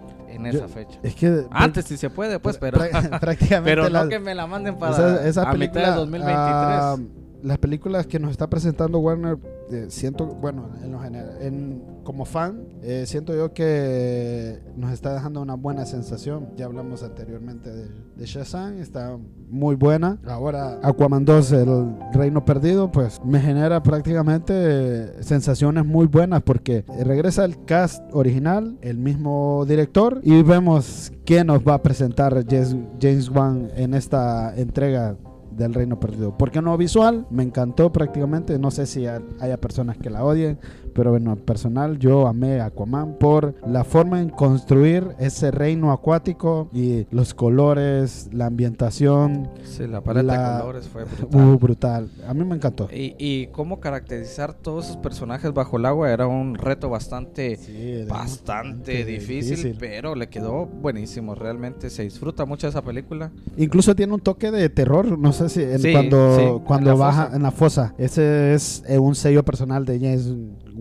en 0.47 0.53
Yo- 0.53 0.59
esa 0.59 0.67
fecha. 0.67 0.99
Es 1.03 1.15
que 1.15 1.45
Antes 1.51 1.85
si 1.85 1.97
se 1.97 2.09
puede, 2.09 2.39
pues, 2.39 2.57
pero, 2.57 2.79
prá- 2.79 2.89
prácticamente 3.19 3.61
pero 3.63 3.83
no 3.83 3.89
la- 3.89 4.09
que 4.09 4.19
me 4.19 4.33
la 4.35 4.47
manden 4.47 4.77
para 4.77 5.25
esa, 5.27 5.49
a 5.49 5.53
mitad 5.53 5.81
de 5.91 5.91
2023. 5.95 7.28
Las 7.43 7.57
películas 7.57 8.07
que 8.07 8.19
nos 8.19 8.31
está 8.31 8.49
presentando 8.49 8.99
Warner, 8.99 9.37
eh, 9.71 9.85
siento, 9.89 10.25
bueno, 10.25 10.69
en 10.83 10.91
lo 10.91 10.99
general, 10.99 11.37
en, 11.41 11.81
como 12.03 12.25
fan, 12.25 12.67
eh, 12.81 13.03
siento 13.05 13.35
yo 13.35 13.53
que 13.53 14.59
nos 14.75 14.91
está 14.91 15.13
dejando 15.13 15.41
una 15.41 15.55
buena 15.55 15.85
sensación. 15.85 16.49
Ya 16.57 16.65
hablamos 16.65 17.03
anteriormente 17.03 17.69
de, 17.69 17.87
de 18.15 18.25
Shazam, 18.25 18.79
está 18.79 19.17
muy 19.49 19.75
buena. 19.75 20.17
Ahora 20.25 20.79
Aquaman 20.83 21.23
2, 21.23 21.51
el 21.51 21.95
Reino 22.13 22.43
Perdido, 22.45 22.91
pues 22.91 23.21
me 23.23 23.39
genera 23.39 23.81
prácticamente 23.83 25.23
sensaciones 25.23 25.85
muy 25.85 26.07
buenas 26.07 26.41
porque 26.41 26.83
regresa 27.05 27.45
el 27.45 27.63
cast 27.65 28.03
original, 28.11 28.77
el 28.81 28.97
mismo 28.97 29.65
director, 29.67 30.19
y 30.23 30.41
vemos 30.41 31.11
qué 31.25 31.43
nos 31.43 31.61
va 31.61 31.75
a 31.75 31.83
presentar 31.83 32.43
James, 32.49 32.75
James 32.99 33.29
Wan 33.29 33.69
en 33.75 33.93
esta 33.93 34.55
entrega 34.55 35.15
del 35.59 35.73
Reino 35.73 35.99
Perdido. 35.99 36.35
Porque 36.37 36.61
no 36.61 36.75
visual, 36.77 37.27
me 37.29 37.43
encantó 37.43 37.91
prácticamente. 37.91 38.57
No 38.57 38.71
sé 38.71 38.87
si 38.87 39.05
haya 39.05 39.57
personas 39.57 39.97
que 39.97 40.09
la 40.09 40.23
odien, 40.23 40.57
pero 40.89 41.11
bueno, 41.11 41.35
personal, 41.35 41.99
yo 41.99 42.27
amé 42.27 42.61
Aquaman 42.61 43.17
por 43.19 43.55
la 43.65 43.83
forma 43.83 44.21
en 44.21 44.29
construir 44.29 45.15
ese 45.19 45.51
reino 45.51 45.91
acuático 45.91 46.69
y 46.73 47.05
los 47.11 47.33
colores, 47.33 48.29
la 48.31 48.47
ambientación. 48.47 49.49
Sí, 49.63 49.87
la 49.87 50.01
paleta 50.01 50.55
de 50.55 50.61
colores 50.61 50.87
fue 50.87 51.03
brutal. 51.05 51.41
Uh, 51.41 51.57
brutal. 51.57 52.09
A 52.27 52.33
mí 52.33 52.43
me 52.45 52.55
encantó. 52.55 52.89
Y, 52.91 53.15
y, 53.17 53.47
cómo 53.47 53.79
caracterizar 53.79 54.53
todos 54.53 54.85
esos 54.85 54.97
personajes 54.97 55.53
bajo 55.53 55.77
el 55.77 55.85
agua 55.85 56.11
era 56.11 56.27
un 56.27 56.55
reto 56.55 56.89
bastante, 56.89 57.59
bastante 58.07 59.05
difícil, 59.05 59.75
pero 59.79 60.15
le 60.15 60.29
quedó 60.29 60.65
buenísimo. 60.65 61.35
Realmente 61.35 61.89
se 61.89 62.03
disfruta 62.03 62.45
mucho 62.45 62.67
esa 62.67 62.81
película. 62.81 63.31
Incluso 63.57 63.95
tiene 63.95 64.13
un 64.13 64.19
toque 64.19 64.51
de 64.51 64.69
terror, 64.69 65.17
no 65.17 65.33
sé 65.33 65.49
si 65.49 65.91
cuando, 65.91 66.63
cuando 66.65 66.97
baja 66.97 67.31
en 67.33 67.43
la 67.43 67.51
fosa. 67.51 67.93
Ese 67.97 68.53
es 68.53 68.83
eh, 68.87 68.97
un 68.99 69.15
sello 69.15 69.43
personal 69.43 69.85
de 69.85 69.99
James 69.99 70.33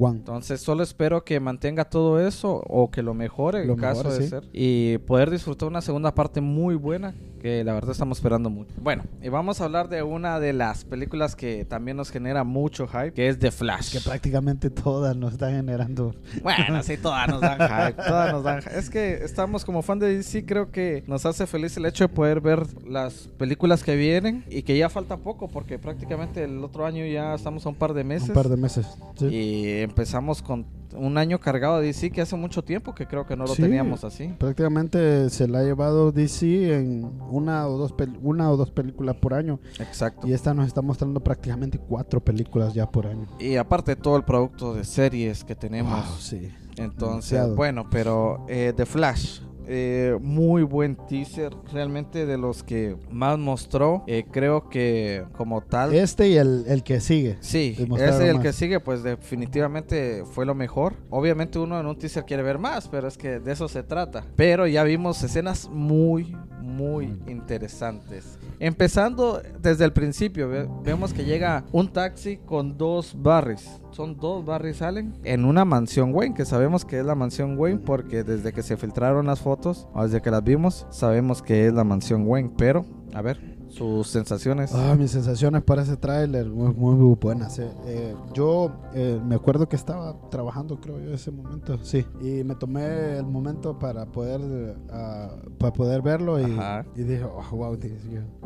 entonces 0.06 0.60
solo 0.60 0.82
espero 0.82 1.24
que 1.24 1.40
mantenga 1.40 1.84
todo 1.84 2.20
eso 2.20 2.62
o 2.66 2.90
que 2.90 3.02
lo 3.02 3.14
mejore 3.14 3.64
en 3.64 3.76
caso 3.76 4.10
de 4.10 4.28
ser. 4.28 4.44
Y 4.52 4.98
poder 4.98 5.30
disfrutar 5.30 5.68
una 5.68 5.80
segunda 5.80 6.14
parte 6.14 6.40
muy 6.40 6.74
buena 6.74 7.14
que 7.38 7.64
la 7.64 7.72
verdad 7.72 7.92
estamos 7.92 8.18
esperando 8.18 8.50
mucho. 8.50 8.72
Bueno, 8.80 9.04
y 9.22 9.28
vamos 9.28 9.60
a 9.60 9.64
hablar 9.64 9.88
de 9.88 10.02
una 10.02 10.40
de 10.40 10.52
las 10.52 10.84
películas 10.84 11.36
que 11.36 11.64
también 11.64 11.96
nos 11.96 12.10
genera 12.10 12.44
mucho 12.44 12.86
hype, 12.86 13.12
que 13.12 13.28
es 13.28 13.38
The 13.38 13.50
Flash. 13.50 13.92
Que 13.92 14.00
prácticamente 14.00 14.70
todas 14.70 15.16
nos 15.16 15.32
están 15.32 15.54
generando. 15.54 16.14
Bueno, 16.42 16.82
sí, 16.82 16.96
todas 16.96 17.28
nos 17.28 17.40
dan 17.40 17.58
hype. 17.58 18.02
Todas 18.02 18.32
nos 18.32 18.44
dan 18.44 18.62
hype. 18.62 18.78
Es 18.78 18.90
que 18.90 19.14
estamos 19.24 19.64
como 19.64 19.82
fan 19.82 19.98
de 19.98 20.16
DC, 20.16 20.44
creo 20.44 20.70
que 20.70 21.04
nos 21.06 21.24
hace 21.26 21.46
feliz 21.46 21.76
el 21.76 21.86
hecho 21.86 22.04
de 22.04 22.08
poder 22.08 22.40
ver 22.40 22.66
las 22.86 23.28
películas 23.38 23.82
que 23.82 23.96
vienen 23.96 24.44
y 24.50 24.62
que 24.62 24.76
ya 24.76 24.88
falta 24.88 25.16
poco 25.16 25.48
porque 25.48 25.78
prácticamente 25.78 26.44
el 26.44 26.62
otro 26.64 26.86
año 26.86 27.06
ya 27.06 27.34
estamos 27.34 27.64
a 27.66 27.68
un 27.68 27.74
par 27.76 27.94
de 27.94 28.04
meses. 28.04 28.28
Un 28.28 28.34
par 28.34 28.48
de 28.48 28.56
meses. 28.56 28.86
Sí. 29.16 29.26
Y 29.26 29.86
empezamos 29.88 30.42
con 30.42 30.66
un 30.94 31.18
año 31.18 31.38
cargado 31.38 31.80
de 31.80 31.86
DC 31.86 32.10
que 32.10 32.20
hace 32.20 32.36
mucho 32.36 32.62
tiempo 32.62 32.94
que 32.94 33.06
creo 33.06 33.26
que 33.26 33.36
no 33.36 33.44
lo 33.44 33.54
teníamos 33.54 34.04
así. 34.04 34.28
Prácticamente 34.38 35.30
se 35.30 35.48
la 35.48 35.60
ha 35.60 35.62
llevado 35.62 36.12
DC 36.12 36.74
en 36.74 37.10
una 37.30 37.66
o 37.66 37.76
dos 37.76 37.94
una 38.22 38.50
o 38.50 38.56
dos 38.56 38.70
películas 38.70 39.16
por 39.16 39.34
año. 39.34 39.60
Exacto. 39.78 40.26
Y 40.26 40.32
esta 40.32 40.54
nos 40.54 40.66
está 40.66 40.82
mostrando 40.82 41.20
prácticamente 41.20 41.78
cuatro 41.78 42.22
películas 42.22 42.74
ya 42.74 42.90
por 42.90 43.06
año. 43.06 43.26
Y 43.38 43.56
aparte 43.56 43.96
todo 43.96 44.16
el 44.16 44.24
producto 44.24 44.74
de 44.74 44.84
series 44.84 45.44
que 45.44 45.54
tenemos. 45.54 46.20
sí. 46.20 46.50
Entonces, 46.76 47.54
bueno, 47.56 47.88
pero 47.90 48.46
eh, 48.48 48.72
The 48.76 48.86
Flash 48.86 49.40
eh, 49.68 50.18
muy 50.20 50.62
buen 50.62 50.96
teaser, 50.96 51.52
realmente 51.72 52.24
de 52.26 52.38
los 52.38 52.62
que 52.62 52.96
más 53.10 53.38
mostró. 53.38 54.02
Eh, 54.06 54.24
creo 54.30 54.68
que 54.68 55.24
como 55.36 55.60
tal. 55.60 55.94
Este 55.94 56.28
y 56.28 56.36
el, 56.36 56.82
que 56.84 57.00
sigue. 57.00 57.36
Sí, 57.40 57.76
ese 57.98 58.26
y 58.26 58.28
el 58.28 58.40
que 58.40 58.52
sigue, 58.52 58.80
pues 58.80 59.02
definitivamente 59.02 60.24
fue 60.24 60.46
lo 60.46 60.54
mejor. 60.54 60.94
Obviamente 61.10 61.58
uno 61.58 61.78
en 61.78 61.86
un 61.86 61.98
teaser 61.98 62.24
quiere 62.24 62.42
ver 62.42 62.58
más, 62.58 62.88
pero 62.88 63.08
es 63.08 63.18
que 63.18 63.40
de 63.40 63.52
eso 63.52 63.68
se 63.68 63.82
trata. 63.82 64.24
Pero 64.36 64.66
ya 64.66 64.82
vimos 64.84 65.22
escenas 65.22 65.68
muy, 65.70 66.34
muy 66.68 67.18
interesantes. 67.26 68.38
Empezando 68.60 69.42
desde 69.60 69.84
el 69.84 69.92
principio, 69.92 70.48
vemos 70.84 71.12
que 71.12 71.24
llega 71.24 71.64
un 71.72 71.92
taxi 71.92 72.36
con 72.36 72.76
dos 72.76 73.16
barris. 73.16 73.68
Son 73.90 74.16
dos 74.16 74.44
barris 74.44 74.76
salen 74.76 75.14
en 75.24 75.44
una 75.44 75.64
mansión 75.64 76.14
Wayne, 76.14 76.34
que 76.34 76.44
sabemos 76.44 76.84
que 76.84 77.00
es 77.00 77.04
la 77.04 77.14
mansión 77.14 77.58
Wayne 77.58 77.80
porque 77.84 78.22
desde 78.22 78.52
que 78.52 78.62
se 78.62 78.76
filtraron 78.76 79.26
las 79.26 79.40
fotos, 79.40 79.88
o 79.92 80.04
desde 80.04 80.20
que 80.20 80.30
las 80.30 80.44
vimos, 80.44 80.86
sabemos 80.90 81.42
que 81.42 81.66
es 81.66 81.72
la 81.72 81.84
mansión 81.84 82.26
Wayne. 82.26 82.52
Pero, 82.56 82.84
a 83.14 83.22
ver, 83.22 83.57
sus 83.68 84.08
sensaciones. 84.08 84.74
Ah, 84.74 84.94
mis 84.98 85.10
sensaciones 85.10 85.62
para 85.62 85.82
ese 85.82 85.96
tráiler 85.96 86.46
muy, 86.48 86.74
muy 86.74 87.16
buenas. 87.20 87.58
Eh. 87.58 87.70
Eh, 87.86 88.14
yo 88.32 88.72
eh, 88.94 89.20
me 89.24 89.34
acuerdo 89.34 89.68
que 89.68 89.76
estaba 89.76 90.16
trabajando, 90.30 90.80
creo 90.80 90.98
yo, 91.00 91.12
ese 91.12 91.30
momento, 91.30 91.78
sí. 91.82 92.06
Y 92.20 92.44
me 92.44 92.54
tomé 92.54 93.18
el 93.18 93.26
momento 93.26 93.78
para 93.78 94.06
poder, 94.06 94.76
ah, 94.90 95.30
para 95.58 95.72
poder 95.72 96.02
verlo 96.02 96.40
y, 96.40 96.58
y 96.96 97.02
dije, 97.02 97.24
oh, 97.24 97.56
wow, 97.56 97.78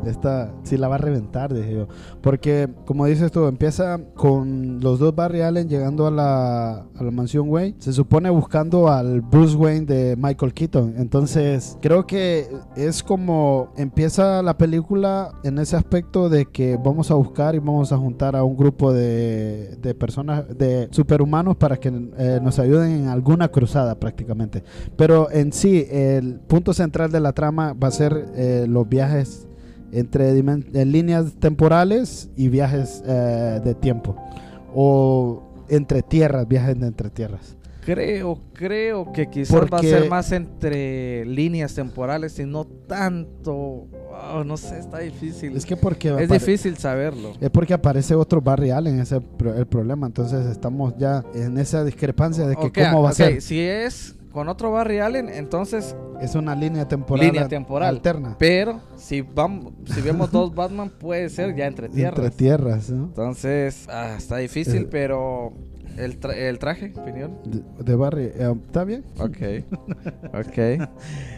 esta 0.05 0.53
sí 0.63 0.77
la 0.77 0.87
va 0.87 0.95
a 0.95 0.99
reventar, 0.99 1.53
dije 1.53 1.73
yo. 1.73 1.87
Porque, 2.21 2.69
como 2.85 3.05
dices 3.05 3.31
tú, 3.31 3.45
empieza 3.45 3.99
con 4.15 4.79
los 4.81 4.99
dos 4.99 5.15
Barry 5.15 5.41
Allen 5.41 5.69
llegando 5.69 6.07
a 6.07 6.11
la, 6.11 6.73
a 6.73 7.03
la 7.03 7.11
mansión 7.11 7.49
Wayne. 7.49 7.75
Se 7.79 7.93
supone 7.93 8.29
buscando 8.29 8.89
al 8.89 9.21
Bruce 9.21 9.55
Wayne 9.55 9.85
de 9.85 10.15
Michael 10.17 10.53
Keaton. 10.53 10.95
Entonces, 10.97 11.77
creo 11.81 12.05
que 12.05 12.47
es 12.75 13.03
como 13.03 13.69
empieza 13.77 14.41
la 14.41 14.57
película 14.57 15.12
en 15.43 15.57
ese 15.59 15.75
aspecto 15.75 16.29
de 16.29 16.45
que 16.45 16.77
vamos 16.77 17.11
a 17.11 17.15
buscar 17.15 17.55
y 17.55 17.59
vamos 17.59 17.91
a 17.91 17.97
juntar 17.97 18.35
a 18.35 18.43
un 18.43 18.55
grupo 18.55 18.93
de, 18.93 19.95
personas, 19.97 20.45
de 20.57 20.87
superhumanos 20.91 21.57
para 21.57 21.77
que 21.77 21.89
eh, 21.89 22.39
nos 22.41 22.59
ayuden 22.59 22.91
en 22.91 23.07
alguna 23.07 23.49
cruzada 23.49 23.95
prácticamente. 23.95 24.63
Pero 24.95 25.29
en 25.31 25.53
sí, 25.53 25.85
el 25.89 26.39
punto 26.39 26.73
central 26.73 27.11
de 27.11 27.19
la 27.19 27.33
trama 27.33 27.73
va 27.73 27.87
a 27.87 27.91
ser 27.91 28.25
eh, 28.35 28.65
los 28.67 28.87
viajes 28.87 29.47
entre 29.91 30.29
en 30.29 30.91
líneas 30.91 31.33
temporales 31.39 32.29
y 32.35 32.49
viajes 32.49 33.03
eh, 33.05 33.61
de 33.63 33.75
tiempo. 33.75 34.15
O 34.73 35.43
entre 35.69 36.01
tierras, 36.01 36.47
viajes 36.47 36.79
de 36.79 36.87
entre 36.87 37.09
tierras. 37.09 37.55
Creo, 37.85 38.39
creo 38.53 39.11
que 39.11 39.29
quizás 39.29 39.65
va 39.71 39.79
a 39.79 39.81
ser 39.81 40.09
más 40.09 40.31
entre 40.31 41.25
líneas 41.25 41.73
temporales 41.75 42.37
y 42.39 42.45
no 42.45 42.65
tanto. 42.65 43.87
no 44.45 44.57
sé, 44.57 44.79
está 44.79 44.99
difícil. 44.99 45.55
Es 45.55 45.65
que 45.65 45.75
porque. 45.75 46.15
Es 46.19 46.29
difícil 46.29 46.77
saberlo. 46.77 47.33
Es 47.41 47.49
porque 47.49 47.73
aparece 47.73 48.15
otro 48.15 48.41
Barry 48.41 48.71
Allen, 48.71 48.99
ese 48.99 49.17
es 49.17 49.23
el 49.57 49.67
problema. 49.67 50.07
Entonces 50.07 50.45
estamos 50.45 50.95
ya 50.97 51.23
en 51.33 51.57
esa 51.57 51.83
discrepancia 51.83 52.47
de 52.47 52.55
que 52.55 52.71
cómo 52.71 53.03
va 53.03 53.09
a 53.09 53.13
ser. 53.13 53.41
Si 53.41 53.59
es 53.59 54.15
con 54.33 54.49
otro 54.49 54.71
Barry 54.71 54.99
Allen, 54.99 55.29
entonces 55.29 55.95
es 56.19 56.35
una 56.35 56.55
línea 56.55 56.87
temporal, 56.87 57.25
línea 57.25 57.47
temporal 57.47 57.89
alterna. 57.89 58.35
Pero 58.39 58.81
si 58.97 59.21
vamos, 59.21 59.73
si 59.93 60.01
vemos 60.01 60.31
dos 60.31 60.53
Batman 60.53 60.89
puede 60.89 61.29
ser 61.29 61.55
ya 61.55 61.67
entre 61.67 61.87
tierras. 61.87 62.17
Entre 62.25 62.35
tierras, 62.35 62.89
Entonces 62.89 63.87
ah, 63.89 64.15
está 64.17 64.37
difícil, 64.37 64.87
pero 64.89 65.53
¿El, 65.97 66.17
el 66.35 66.59
traje, 66.59 66.93
opinión? 66.95 67.37
De, 67.79 67.95
Barry, 67.95 68.31
eh, 68.35 68.53
¿está 68.65 68.83
bien? 68.83 69.03
Ok, 69.19 69.37
ok. 70.33 70.89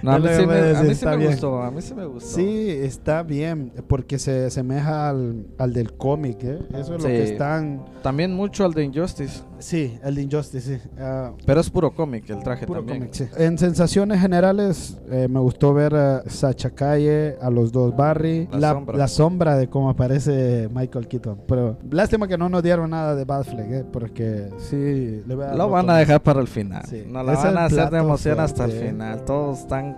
No, 0.02 0.12
a 0.12 0.20
mí, 0.20 0.28
sí 0.36 0.46
me, 0.46 1.28
gustó, 1.28 1.62
a 1.62 1.72
mí 1.72 1.82
sí 1.82 1.94
me 1.94 2.06
gustó. 2.06 2.30
Sí, 2.36 2.70
está 2.70 3.24
bien, 3.24 3.72
porque 3.88 4.18
se 4.20 4.46
asemeja 4.46 5.10
al, 5.10 5.48
al 5.58 5.74
del 5.74 5.94
cómic, 5.94 6.44
¿eh? 6.44 6.60
Eso 6.74 6.96
es 6.96 7.04
lo 7.04 7.08
que 7.08 7.24
están... 7.24 7.86
También 8.02 8.34
mucho 8.34 8.66
al 8.66 8.74
de 8.74 8.84
Injustice. 8.84 9.44
Sí, 9.66 9.98
el 10.04 10.14
de 10.14 10.22
Injustice, 10.22 10.78
sí. 10.78 10.90
Ah, 11.00 11.32
Pero 11.44 11.60
es 11.60 11.72
puro 11.72 11.90
cómic 11.90 12.30
el 12.30 12.44
traje 12.44 12.68
puro 12.68 12.82
también. 12.82 13.00
Cómic, 13.00 13.14
sí. 13.16 13.26
En 13.36 13.58
sensaciones 13.58 14.22
generales, 14.22 14.96
eh, 15.10 15.28
me 15.28 15.40
gustó 15.40 15.74
ver 15.74 15.96
a 15.96 16.24
Sacha 16.30 16.70
Calle, 16.70 17.36
a 17.42 17.50
los 17.50 17.72
dos 17.72 17.96
Barry, 17.96 18.48
la, 18.52 18.74
sombra. 18.74 18.96
la 18.96 19.08
sombra 19.08 19.58
de 19.58 19.68
cómo 19.68 19.90
aparece 19.90 20.70
Michael 20.72 21.08
Keaton. 21.08 21.42
Pero 21.48 21.80
lástima 21.90 22.28
que 22.28 22.38
no 22.38 22.48
nos 22.48 22.62
dieron 22.62 22.92
nada 22.92 23.16
de 23.16 23.26
Batfleck, 23.26 23.72
¿eh? 23.72 23.84
Porque 23.92 24.50
sí, 24.70 25.24
lo 25.26 25.68
van 25.68 25.90
a 25.90 25.98
dejar 25.98 26.22
para 26.22 26.42
el 26.42 26.48
final. 26.48 26.84
No 27.08 27.24
la 27.24 27.34
van 27.34 27.58
a 27.58 27.66
hacer 27.66 27.90
de 27.90 27.98
emoción 27.98 28.40
hasta 28.40 28.66
el 28.66 28.72
final. 28.72 29.26
Todos 29.26 29.62
están, 29.62 29.98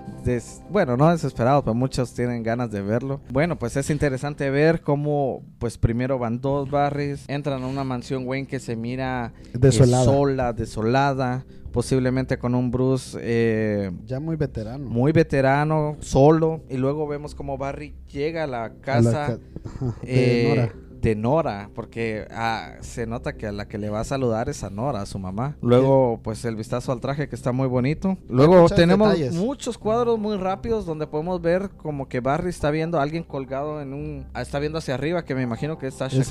bueno, 0.70 0.96
no 0.96 1.12
desesperados, 1.12 1.64
pero 1.66 1.74
muchos 1.74 2.14
tienen 2.14 2.42
ganas 2.42 2.72
de 2.72 2.82
verlo. 2.82 3.20
Bueno, 3.34 3.60
pues 3.60 3.76
es 3.76 3.90
interesante 3.90 4.50
ver 4.50 4.80
cómo, 4.80 5.44
pues 5.60 5.78
primero 5.78 6.18
van 6.18 6.40
dos 6.40 6.72
barris, 6.72 7.26
entran 7.28 7.64
a 7.64 7.68
una 7.68 7.84
mansión 7.84 8.26
Wayne 8.26 8.48
que 8.48 8.62
se 8.62 8.78
mira 8.78 9.34
desolada, 9.58 10.04
sola, 10.04 10.54
desolada 10.54 11.46
posiblemente 11.72 12.40
con 12.40 12.56
un 12.56 12.72
Bruce 12.72 13.20
eh, 13.22 13.92
ya 14.06 14.20
muy 14.20 14.36
veterano. 14.36 14.90
Muy 14.90 15.12
veterano, 15.12 15.96
solo. 16.00 16.62
Y 16.70 16.78
luego 16.78 17.08
vemos 17.08 17.36
como 17.36 17.58
Barry 17.58 17.94
llega 18.12 18.46
a 18.46 18.48
la 18.48 18.74
casa 18.82 19.38
de 20.02 20.72
de 21.08 21.16
Nora, 21.16 21.70
porque 21.74 22.28
ah, 22.32 22.74
se 22.82 23.08
nota 23.08 23.34
que 23.34 23.48
a 23.48 23.54
la 23.54 23.68
que 23.68 23.78
le 23.78 23.90
va 23.90 24.02
a 24.02 24.04
saludar 24.04 24.50
es 24.50 24.64
a 24.66 24.70
Nora, 24.70 25.02
a 25.02 25.06
su 25.06 25.20
mamá. 25.20 25.56
Luego, 25.62 26.20
pues 26.22 26.44
el 26.44 26.58
vistazo 26.58 26.92
al 26.92 27.00
traje 27.00 27.30
que 27.30 27.36
está 27.36 27.54
muy 27.54 27.68
bonito. 27.68 28.18
Luego 28.28 28.68
tenemos 28.68 29.18
muchos 29.32 29.78
cuadros 29.78 30.20
muy 30.20 30.36
rápidos 30.36 30.86
donde 30.86 31.08
podemos 31.08 31.42
ver 31.42 31.70
como 31.78 32.10
que 32.10 32.20
Barry 32.20 32.50
está 32.50 32.72
viendo 32.72 33.00
a 33.00 33.04
alguien 33.04 33.24
colgado 33.24 33.82
en 33.82 33.94
un... 33.94 34.26
Ah, 34.34 34.42
está 34.42 34.60
viendo 34.60 34.80
hacia 34.80 34.96
arriba, 34.96 35.24
que 35.24 35.34
me 35.34 35.44
imagino 35.44 35.78
que 35.78 35.88
es 35.88 35.94
Sasha 35.94 36.24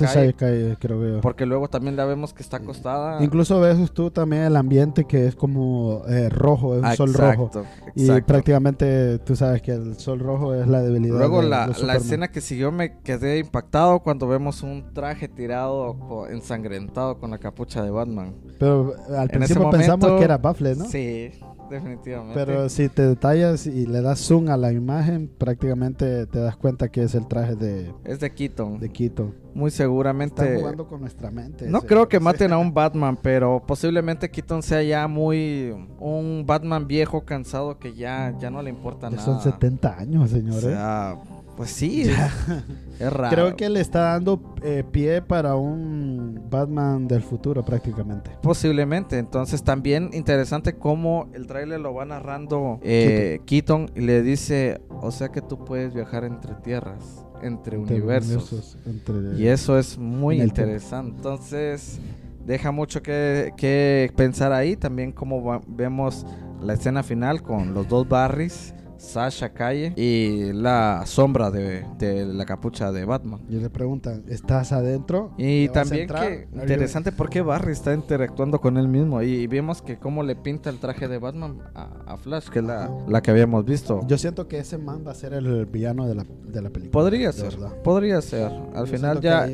creo 0.79 0.99
veo. 0.99 1.21
Porque 1.21 1.45
luego 1.45 1.69
también 1.69 1.95
la 1.95 2.05
vemos 2.05 2.33
que 2.33 2.43
está 2.43 2.57
acostada. 2.57 3.23
Incluso 3.23 3.59
ves 3.59 3.91
tú 3.91 4.11
también 4.11 4.43
el 4.43 4.55
ambiente 4.55 5.05
que 5.05 5.25
es 5.25 5.35
como 5.35 6.03
eh, 6.07 6.29
rojo, 6.29 6.75
es 6.75 6.83
un 6.83 6.95
sol 6.95 7.13
rojo. 7.15 7.51
Y 7.95 8.09
prácticamente 8.21 9.17
tú 9.19 9.35
sabes 9.35 9.63
que 9.63 9.71
el 9.71 9.97
sol 9.97 10.19
rojo 10.19 10.53
es 10.53 10.67
la 10.67 10.81
debilidad. 10.83 11.17
Luego 11.17 11.41
la, 11.41 11.67
la 11.67 11.95
escena 11.95 12.27
que 12.27 12.41
siguió 12.41 12.71
me 12.71 12.99
quedé 12.99 13.39
impactado 13.39 14.01
cuando 14.01 14.27
vemos 14.27 14.61
un 14.61 14.66
traje 14.93 15.27
tirado 15.27 16.27
ensangrentado 16.29 17.17
con 17.19 17.31
la 17.31 17.37
capucha 17.37 17.83
de 17.83 17.89
Batman. 17.91 18.33
Pero 18.59 18.93
al 19.17 19.29
principio 19.29 19.69
pensamos 19.69 20.11
que 20.17 20.23
era 20.23 20.37
Baffle, 20.37 20.75
¿no? 20.75 20.85
Sí. 20.85 21.31
definitivamente. 21.69 22.33
Pero 22.45 22.69
si 22.69 22.87
te 22.89 23.05
detallas 23.05 23.67
y 23.67 23.85
le 23.85 24.01
das 24.01 24.19
zoom 24.19 24.47
a 24.49 24.55
la 24.57 24.71
imagen, 24.71 25.27
prácticamente 25.27 26.25
te 26.27 26.39
das 26.39 26.55
cuenta 26.55 26.87
que 26.89 27.03
es 27.03 27.13
el 27.15 27.27
traje 27.27 27.55
de, 27.55 27.93
es 28.05 28.19
de 28.21 28.29
Keaton. 28.33 28.79
de 28.79 28.89
Quito. 28.89 29.33
Muy 29.53 29.69
seguramente. 29.71 30.43
Están 30.43 30.59
jugando 30.59 30.87
con 30.87 31.01
nuestra 31.01 31.29
mente. 31.31 31.67
No 31.67 31.79
ese- 31.79 31.87
creo 31.87 32.07
que 32.07 32.19
maten 32.19 32.53
a 32.53 32.57
un 32.57 32.73
Batman, 32.73 33.17
pero 33.21 33.61
posiblemente 33.67 34.29
Keaton 34.29 34.63
sea 34.63 34.81
ya 34.83 35.07
muy 35.07 35.73
un 35.99 36.43
Batman 36.47 36.87
viejo, 36.87 37.25
cansado, 37.25 37.77
que 37.79 37.93
ya, 37.93 38.33
ya 38.39 38.49
no 38.49 38.61
le 38.61 38.69
importa 38.69 39.09
Ya 39.09 39.17
nada. 39.17 39.25
son 39.25 39.41
70 39.41 39.97
años, 39.99 40.23
O 40.23 40.27
señores. 40.35 40.61
sea, 40.63 41.17
pues 41.57 41.71
sí, 41.71 42.03
es, 42.99 43.11
raro. 43.13 43.35
Creo 43.35 43.55
que 43.57 43.67
le 43.69 43.81
está 43.81 44.01
dando 44.11 44.55
eh, 44.63 44.83
pie 44.89 45.21
para 45.21 45.55
un 45.55 46.39
Batman 46.49 47.07
del 47.07 47.21
futuro 47.23 47.65
prácticamente. 47.65 48.31
Posiblemente, 48.41 49.17
entonces 49.17 49.63
también 49.63 50.11
interesante 50.13 50.73
cómo 50.73 51.29
el 51.33 51.47
tráiler 51.47 51.79
lo 51.79 51.93
va 51.93 52.05
narrando 52.05 52.79
eh, 52.83 53.39
Keaton 53.45 53.91
y 53.95 54.01
le 54.01 54.21
dice, 54.21 54.79
o 55.01 55.11
sea 55.11 55.29
que 55.29 55.41
tú 55.41 55.65
puedes 55.65 55.93
viajar 55.93 56.23
entre 56.23 56.53
tierras, 56.55 57.25
entre, 57.41 57.77
Entre 57.77 57.95
universos. 57.95 58.51
universos, 58.53 58.77
entre- 58.85 59.39
Y 59.41 59.47
eso 59.47 59.77
es 59.79 59.97
muy 59.97 60.35
tiempo. 60.37 60.49
interesante. 60.61 61.15
Entonces, 61.17 61.99
deja 62.45 62.71
mucho 62.71 63.01
que, 63.01 63.51
que 63.57 64.11
pensar 64.15 64.53
ahí. 64.53 64.75
También 64.77 65.11
como 65.11 65.43
va- 65.43 65.61
vemos 65.67 66.25
la 66.61 66.73
escena 66.73 67.03
final 67.03 67.41
con 67.41 67.73
los 67.73 67.87
dos 67.87 68.07
Barrys, 68.07 68.73
Sasha 68.97 69.49
Calle 69.49 69.93
y 69.95 70.51
la 70.53 71.03
sombra 71.05 71.51
de, 71.51 71.85
de 71.97 72.25
la 72.25 72.45
capucha 72.45 72.91
de 72.91 73.05
Batman. 73.05 73.41
Y 73.49 73.55
le 73.55 73.69
preguntan, 73.69 74.23
¿estás 74.27 74.71
adentro? 74.71 75.31
Y 75.37 75.67
¿Te 75.67 75.67
vas 75.67 75.77
a 75.77 75.81
también 75.81 76.07
que 76.07 76.47
interesante 76.61 77.11
porque 77.11 77.41
Barry 77.41 77.71
está 77.71 77.93
interactuando 77.93 78.59
con 78.59 78.77
él 78.77 78.87
mismo 78.87 79.21
y 79.21 79.47
vemos 79.47 79.81
que 79.81 79.97
cómo 79.97 80.23
le 80.23 80.35
pinta 80.35 80.69
el 80.69 80.79
traje 80.79 81.07
de 81.07 81.17
Batman 81.17 81.59
a, 81.75 82.13
a 82.13 82.17
Flash, 82.17 82.49
que 82.49 82.59
es 82.59 82.65
la, 82.65 82.89
la 83.07 83.21
que 83.21 83.31
habíamos 83.31 83.65
visto. 83.65 84.01
Yo 84.07 84.17
siento 84.17 84.47
que 84.47 84.59
ese 84.59 84.77
man 84.77 85.03
va 85.05 85.11
a 85.11 85.15
ser 85.15 85.33
el 85.33 85.65
villano 85.65 86.07
de 86.07 86.15
la, 86.15 86.23
de 86.23 86.61
la 86.61 86.69
película. 86.69 86.91
Podría 86.91 87.31
ser, 87.31 87.51
verdad. 87.51 87.81
podría 87.83 88.21
ser. 88.21 88.51
Al 88.73 88.85
Yo 88.85 88.91
final 88.91 89.21
ya 89.21 89.47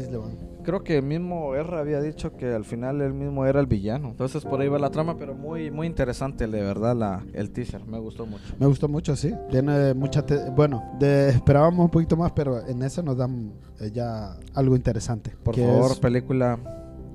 creo 0.64 0.84
que 0.84 0.98
el 0.98 1.04
mismo 1.04 1.54
R 1.56 1.78
había 1.78 2.02
dicho 2.02 2.36
que 2.36 2.54
al 2.54 2.66
final 2.66 3.02
él 3.02 3.14
mismo 3.14 3.46
era 3.46 3.60
el 3.60 3.68
villano. 3.68 4.10
Entonces 4.10 4.44
por 4.44 4.62
ahí 4.62 4.68
va 4.68 4.80
la 4.80 4.90
trama, 4.90 5.18
pero 5.18 5.36
muy 5.36 5.70
muy 5.72 5.88
interesante 5.88 6.48
de 6.48 6.62
verdad 6.62 6.96
la 6.96 7.24
el 7.34 7.52
teaser, 7.52 7.86
me 7.86 8.00
gustó 8.00 8.26
mucho. 8.26 8.54
Me 8.60 8.66
gustó 8.68 8.88
mucho, 8.88 9.16
sí. 9.16 9.34
Tiene 9.52 9.94
mucha... 9.94 10.26
te- 10.26 10.50
Bueno, 10.52 10.84
de- 11.00 11.30
esperábamos 11.30 11.86
un 11.86 11.92
poquito 11.92 12.16
más, 12.18 12.32
pero 12.32 12.66
en 12.68 12.82
ese 12.84 13.04
nos 13.04 13.18
dan 13.18 13.54
eh, 13.80 13.92
ya 13.94 14.36
algo 14.54 14.76
interesante. 14.76 15.32
Por 15.44 15.56
favor, 15.56 15.92
es- 15.92 16.00
película 16.00 16.58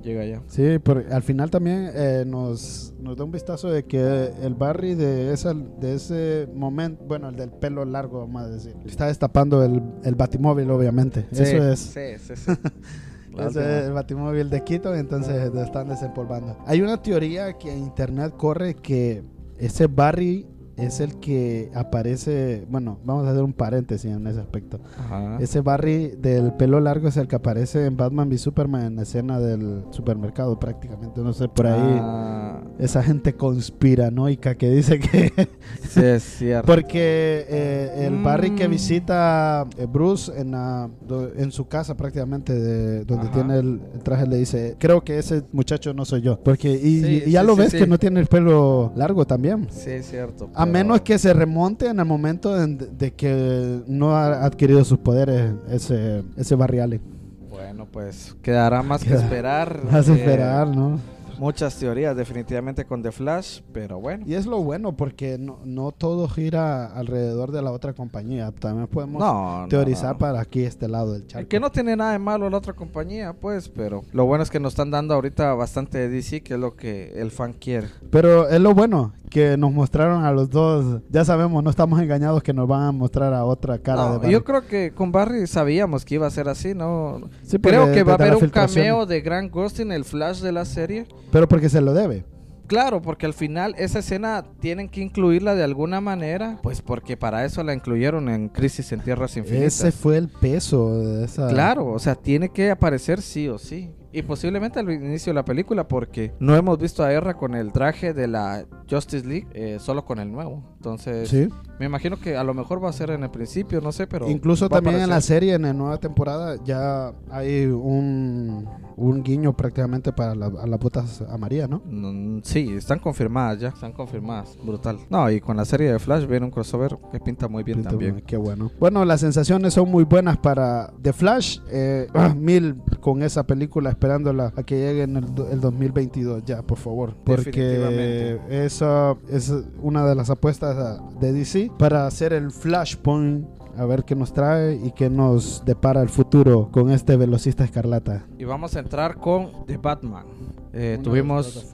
llega 0.01 0.23
ya. 0.25 0.41
Sí, 0.47 0.79
pero 0.81 1.03
al 1.11 1.23
final 1.23 1.49
también 1.51 1.91
eh, 1.93 2.23
nos, 2.25 2.93
nos 3.01 3.17
da 3.17 3.25
un 3.25 3.31
vistazo 3.31 3.69
de 3.69 3.83
que 3.83 4.31
el 4.41 4.55
Barry 4.55 4.95
de, 4.95 5.33
esa, 5.33 5.53
de 5.53 5.93
ese 5.95 6.47
momento, 6.53 7.03
bueno, 7.05 7.27
el 7.29 7.35
del 7.35 7.49
pelo 7.51 7.83
largo, 7.83 8.19
vamos 8.21 8.43
a 8.43 8.47
decir, 8.47 8.75
está 8.85 9.07
destapando 9.07 9.61
el, 9.63 9.81
el 10.05 10.15
batimóvil, 10.15 10.71
obviamente. 10.71 11.25
Sí, 11.33 11.43
Eso 11.43 11.69
es. 11.69 11.79
Sí, 11.79 12.17
sí, 12.17 12.33
sí. 12.37 12.51
Es 13.47 13.55
el 13.55 13.93
batimóvil 13.93 14.49
de 14.49 14.63
Quito, 14.63 14.93
entonces 14.93 15.53
lo 15.53 15.61
están 15.61 15.89
desempolvando. 15.89 16.57
Hay 16.65 16.81
una 16.81 17.01
teoría 17.01 17.53
que 17.53 17.71
en 17.71 17.79
internet 17.79 18.33
corre 18.37 18.75
que 18.75 19.23
ese 19.57 19.87
Barry 19.87 20.47
es 20.81 20.99
el 20.99 21.19
que 21.19 21.69
aparece, 21.73 22.65
bueno, 22.69 22.99
vamos 23.03 23.25
a 23.27 23.31
hacer 23.31 23.43
un 23.43 23.53
paréntesis 23.53 24.11
en 24.11 24.25
ese 24.27 24.39
aspecto. 24.39 24.79
Ajá. 24.97 25.37
Ese 25.39 25.61
Barry 25.61 26.15
del 26.17 26.53
pelo 26.53 26.79
largo 26.79 27.07
es 27.07 27.17
el 27.17 27.27
que 27.27 27.35
aparece 27.35 27.85
en 27.85 27.97
Batman 27.97 28.27
v 28.29 28.37
Superman 28.37 28.81
en 28.85 28.95
la 28.97 29.03
escena 29.03 29.39
del 29.39 29.83
supermercado 29.91 30.59
prácticamente, 30.59 31.21
no 31.21 31.33
sé, 31.33 31.47
por 31.47 31.67
ahí. 31.67 31.97
Ah, 32.01 32.61
Esa 32.79 33.03
gente 33.03 33.33
conspiranoica 33.33 34.55
que 34.55 34.69
dice 34.69 34.99
que... 34.99 35.31
sí, 35.89 36.01
es 36.03 36.23
cierto. 36.23 36.65
Porque 36.65 37.45
eh, 37.49 38.05
el 38.07 38.21
Barry 38.23 38.51
que 38.55 38.67
Mm. 38.67 38.71
visita 38.71 39.65
eh, 39.77 39.85
Bruce 39.91 40.31
en, 40.39 40.51
la- 40.51 40.89
en 41.37 41.51
su 41.51 41.67
casa 41.67 41.95
prácticamente, 41.97 42.53
de, 42.53 43.05
donde 43.05 43.25
Ajá. 43.27 43.33
tiene 43.33 43.57
el, 43.59 43.81
el 43.93 44.03
traje, 44.03 44.27
le 44.27 44.37
dice, 44.37 44.75
creo 44.79 45.03
que 45.03 45.17
ese 45.17 45.43
muchacho 45.51 45.93
no 45.93 46.05
soy 46.05 46.21
yo. 46.21 46.39
Porque, 46.43 46.71
y, 46.71 46.99
Sí, 47.03 47.23
y 47.27 47.31
ya 47.31 47.41
sí, 47.41 47.47
lo 47.47 47.55
ves 47.55 47.73
que 47.73 47.87
no 47.87 47.97
tiene 47.97 48.19
el 48.19 48.27
pelo 48.27 48.91
largo 48.95 49.25
también. 49.25 49.67
Sí, 49.71 49.89
es 49.91 50.07
cierto. 50.09 50.49
A 50.53 50.65
menos 50.69 51.01
que 51.01 51.17
se 51.19 51.33
remonte 51.33 51.87
en 51.87 51.99
el 51.99 52.05
momento 52.05 52.61
en- 52.61 52.77
de, 52.97 53.11
que 53.11 53.81
no 53.87 54.15
ha 54.15 54.45
adquirido 54.45 54.83
sus 54.83 54.97
poderes 54.99 55.53
ese, 55.69 56.23
ese 56.37 56.55
Barry 56.55 56.79
Allen. 56.79 57.01
Bueno, 57.49 57.87
pues 57.91 58.35
quedará 58.41 58.81
más 58.81 59.03
que 59.03 59.13
esperar. 59.13 59.81
A 59.91 59.97
eh, 59.99 60.01
esperar, 60.01 60.67
¿no? 60.67 60.99
Muchas 61.39 61.75
teorías 61.77 62.15
definitivamente 62.15 62.85
con 62.85 63.01
The 63.01 63.11
Flash, 63.11 63.61
pero 63.71 63.99
bueno. 63.99 64.25
Y 64.27 64.33
es 64.35 64.45
lo 64.45 64.61
bueno 64.61 64.95
porque 64.95 65.37
no, 65.37 65.59
no 65.65 65.91
todo 65.91 66.27
gira 66.27 66.85
alrededor 66.87 67.51
de 67.51 67.61
la 67.61 67.71
otra 67.71 67.93
compañía. 67.93 68.51
También 68.51 68.87
podemos 68.87 69.19
No, 69.21 69.65
teorizar 69.69 70.13
no. 70.13 70.17
para 70.19 70.41
aquí 70.41 70.63
este 70.63 70.87
lado 70.87 71.13
del 71.13 71.25
charco. 71.27 71.47
Que 71.49 71.59
no 71.59 71.71
tiene 71.71 71.95
nada 71.95 72.11
de 72.11 72.19
malo 72.19 72.49
la 72.49 72.57
otra 72.57 72.73
compañía, 72.73 73.33
pues, 73.33 73.69
pero 73.69 74.03
lo 74.11 74.25
bueno 74.25 74.43
es 74.43 74.49
que 74.49 74.59
nos 74.59 74.73
están 74.73 74.91
dando 74.91 75.13
ahorita 75.13 75.53
bastante 75.53 75.97
de 75.97 76.09
DC, 76.09 76.41
que 76.41 76.55
es 76.55 76.59
lo 76.59 76.75
que 76.75 77.13
el 77.15 77.31
fan 77.31 77.53
quiere. 77.53 77.87
Pero 78.11 78.49
es 78.49 78.59
lo 78.59 78.73
bueno 78.73 79.13
que 79.29 79.57
nos 79.57 79.71
mostraron 79.71 80.25
a 80.25 80.31
los 80.31 80.49
dos. 80.49 81.01
Ya 81.09 81.23
sabemos, 81.23 81.63
no 81.63 81.69
estamos 81.69 82.01
engañados 82.01 82.41
que 82.41 82.51
nos 82.51 82.67
van 82.67 82.81
a 82.83 82.91
mostrar 82.91 83.33
a 83.33 83.45
otra 83.45 83.77
cara 83.77 84.03
No, 84.05 84.11
de 84.13 84.17
Barry. 84.17 84.31
yo 84.31 84.43
creo 84.43 84.65
que 84.65 84.91
con 84.91 85.11
Barry 85.11 85.45
sabíamos 85.45 86.03
que 86.03 86.15
iba 86.15 86.25
a 86.25 86.31
ser 86.31 86.49
así, 86.49 86.73
¿no? 86.73 87.21
Sí, 87.43 87.59
Creo 87.59 87.81
porque 87.81 87.95
que 87.95 88.03
va 88.03 88.13
a 88.13 88.15
haber 88.15 88.35
un 88.35 88.49
cameo 88.49 89.05
de 89.05 89.21
Grant 89.21 89.51
Gustin, 89.51 89.91
el 89.91 90.03
Flash 90.03 90.41
de 90.41 90.51
la 90.51 90.65
serie. 90.65 91.05
Pero 91.31 91.47
porque 91.47 91.69
se 91.69 91.81
lo 91.81 91.93
debe. 91.93 92.25
Claro, 92.69 93.01
porque 93.01 93.25
al 93.25 93.33
final 93.33 93.73
esa 93.79 93.97
escena 93.97 94.45
tienen 94.59 94.89
que 94.89 95.01
incluirla 95.01 95.55
de 95.55 95.63
alguna 95.63 96.01
manera, 96.01 96.59
pues 96.61 96.83
porque 96.83 97.17
para 97.17 97.43
eso 97.43 97.63
la 97.63 97.73
incluyeron 97.73 98.29
en 98.29 98.47
Crisis 98.47 98.91
en 98.91 98.99
Tierras 98.99 99.35
Infinitas. 99.37 99.79
Ese 99.79 99.91
fue 99.91 100.17
el 100.17 100.29
peso 100.29 100.99
de 100.99 101.25
esa. 101.25 101.47
Claro, 101.47 101.87
o 101.87 101.97
sea, 101.97 102.13
tiene 102.13 102.49
que 102.49 102.69
aparecer 102.69 103.23
sí 103.23 103.47
o 103.47 103.57
sí. 103.57 103.91
Y 104.11 104.21
posiblemente 104.21 104.79
al 104.79 104.91
inicio 104.91 105.31
de 105.31 105.35
la 105.35 105.45
película, 105.45 105.87
porque 105.87 106.31
no 106.39 106.55
hemos 106.55 106.77
visto 106.77 107.03
a 107.03 107.11
Erra 107.11 107.35
con 107.35 107.55
el 107.55 107.71
traje 107.71 108.13
de 108.13 108.27
la 108.27 108.65
Justice 108.87 109.25
League, 109.25 109.47
eh, 109.53 109.77
solo 109.79 110.05
con 110.05 110.19
el 110.19 110.31
nuevo. 110.31 110.77
Entonces, 110.79 111.27
Sí. 111.27 111.49
me 111.77 111.87
imagino 111.87 112.17
que 112.21 112.37
a 112.37 112.43
lo 112.45 112.53
mejor 112.53 112.81
va 112.81 112.87
a 112.89 112.93
ser 112.93 113.09
en 113.09 113.21
el 113.23 113.29
principio, 113.29 113.81
no 113.81 113.91
sé, 113.91 114.07
pero. 114.07 114.29
Incluso 114.29 114.65
a 114.65 114.69
también 114.69 114.95
en 115.01 115.09
la 115.09 115.19
serie, 115.19 115.53
en 115.55 115.63
la 115.63 115.73
nueva 115.73 115.97
temporada, 115.97 116.55
ya 116.63 117.11
hay 117.29 117.65
un, 117.65 118.65
un 118.95 119.21
guiño 119.23 119.51
prácticamente 119.57 120.13
para 120.13 120.35
la, 120.35 120.45
a 120.45 120.65
las 120.65 120.79
botas 120.79 121.21
amarillas, 121.29 121.69
¿no? 121.69 121.81
Mm, 121.85 122.39
sí, 122.43 122.69
están 122.77 122.99
confirmadas 122.99 123.59
ya, 123.59 123.67
están 123.69 123.91
confirmadas, 123.91 124.57
brutal. 124.63 124.99
No, 125.09 125.29
y 125.29 125.41
con 125.41 125.57
la 125.57 125.65
serie 125.65 125.91
de 125.91 125.99
Flash 125.99 126.25
viene 126.25 126.45
un 126.45 126.51
crossover 126.51 126.97
que 127.11 127.19
pinta 127.19 127.49
muy 127.49 127.63
bien 127.63 127.79
Pinta 127.79 127.89
también. 127.89 128.13
muy- 128.13 128.21
Qué 128.21 128.37
bueno. 128.37 128.71
Bueno, 128.79 129.03
las 129.03 129.19
sensaciones 129.19 129.73
son 129.73 129.91
muy 129.91 130.05
buenas 130.05 130.37
para 130.37 130.93
The 131.01 131.11
Flash. 131.11 131.59
Eh, 131.71 132.07
mil 132.37 132.77
con 133.01 133.21
esa 133.21 133.43
película 133.45 133.89
esperándola 133.89 134.53
a 134.55 134.63
que 134.63 134.77
llegue 134.77 135.03
en 135.03 135.17
el, 135.17 135.25
el 135.51 135.59
2022 135.59 136.45
ya, 136.45 136.61
por 136.61 136.77
favor. 136.77 137.15
Porque 137.25 138.39
esa 138.49 139.17
es 139.29 139.53
una 139.81 140.05
de 140.05 140.15
las 140.15 140.29
apuestas 140.29 140.68
a- 140.77 141.19
de 141.19 141.31
DC 141.33 141.71
para 141.77 142.05
hacer 142.07 142.33
el 142.33 142.51
Flashpoint. 142.51 143.47
A 143.77 143.85
ver 143.85 144.03
qué 144.03 144.13
nos 144.15 144.33
trae 144.33 144.75
y 144.75 144.91
qué 144.91 145.09
nos 145.09 145.63
depara 145.63 146.01
el 146.01 146.09
futuro 146.09 146.69
con 146.71 146.89
este 146.91 147.15
velocista 147.15 147.63
escarlata. 147.63 148.25
Y 148.37 148.43
vamos 148.43 148.75
a 148.75 148.79
entrar 148.79 149.15
con 149.17 149.65
The 149.67 149.77
Batman. 149.77 150.25
Eh, 150.73 150.99
tuvimos 151.01 151.65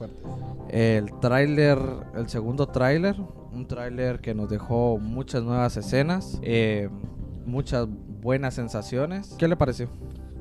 el 0.68 1.10
tráiler, 1.20 1.78
el 2.14 2.28
segundo 2.28 2.68
tráiler, 2.68 3.16
un 3.52 3.66
tráiler 3.66 4.20
que 4.20 4.34
nos 4.34 4.48
dejó 4.48 4.98
muchas 4.98 5.42
nuevas 5.42 5.76
escenas, 5.76 6.38
eh, 6.42 6.88
muchas 7.44 7.88
buenas 8.22 8.54
sensaciones. 8.54 9.34
¿Qué 9.38 9.48
le 9.48 9.56
pareció? 9.56 9.88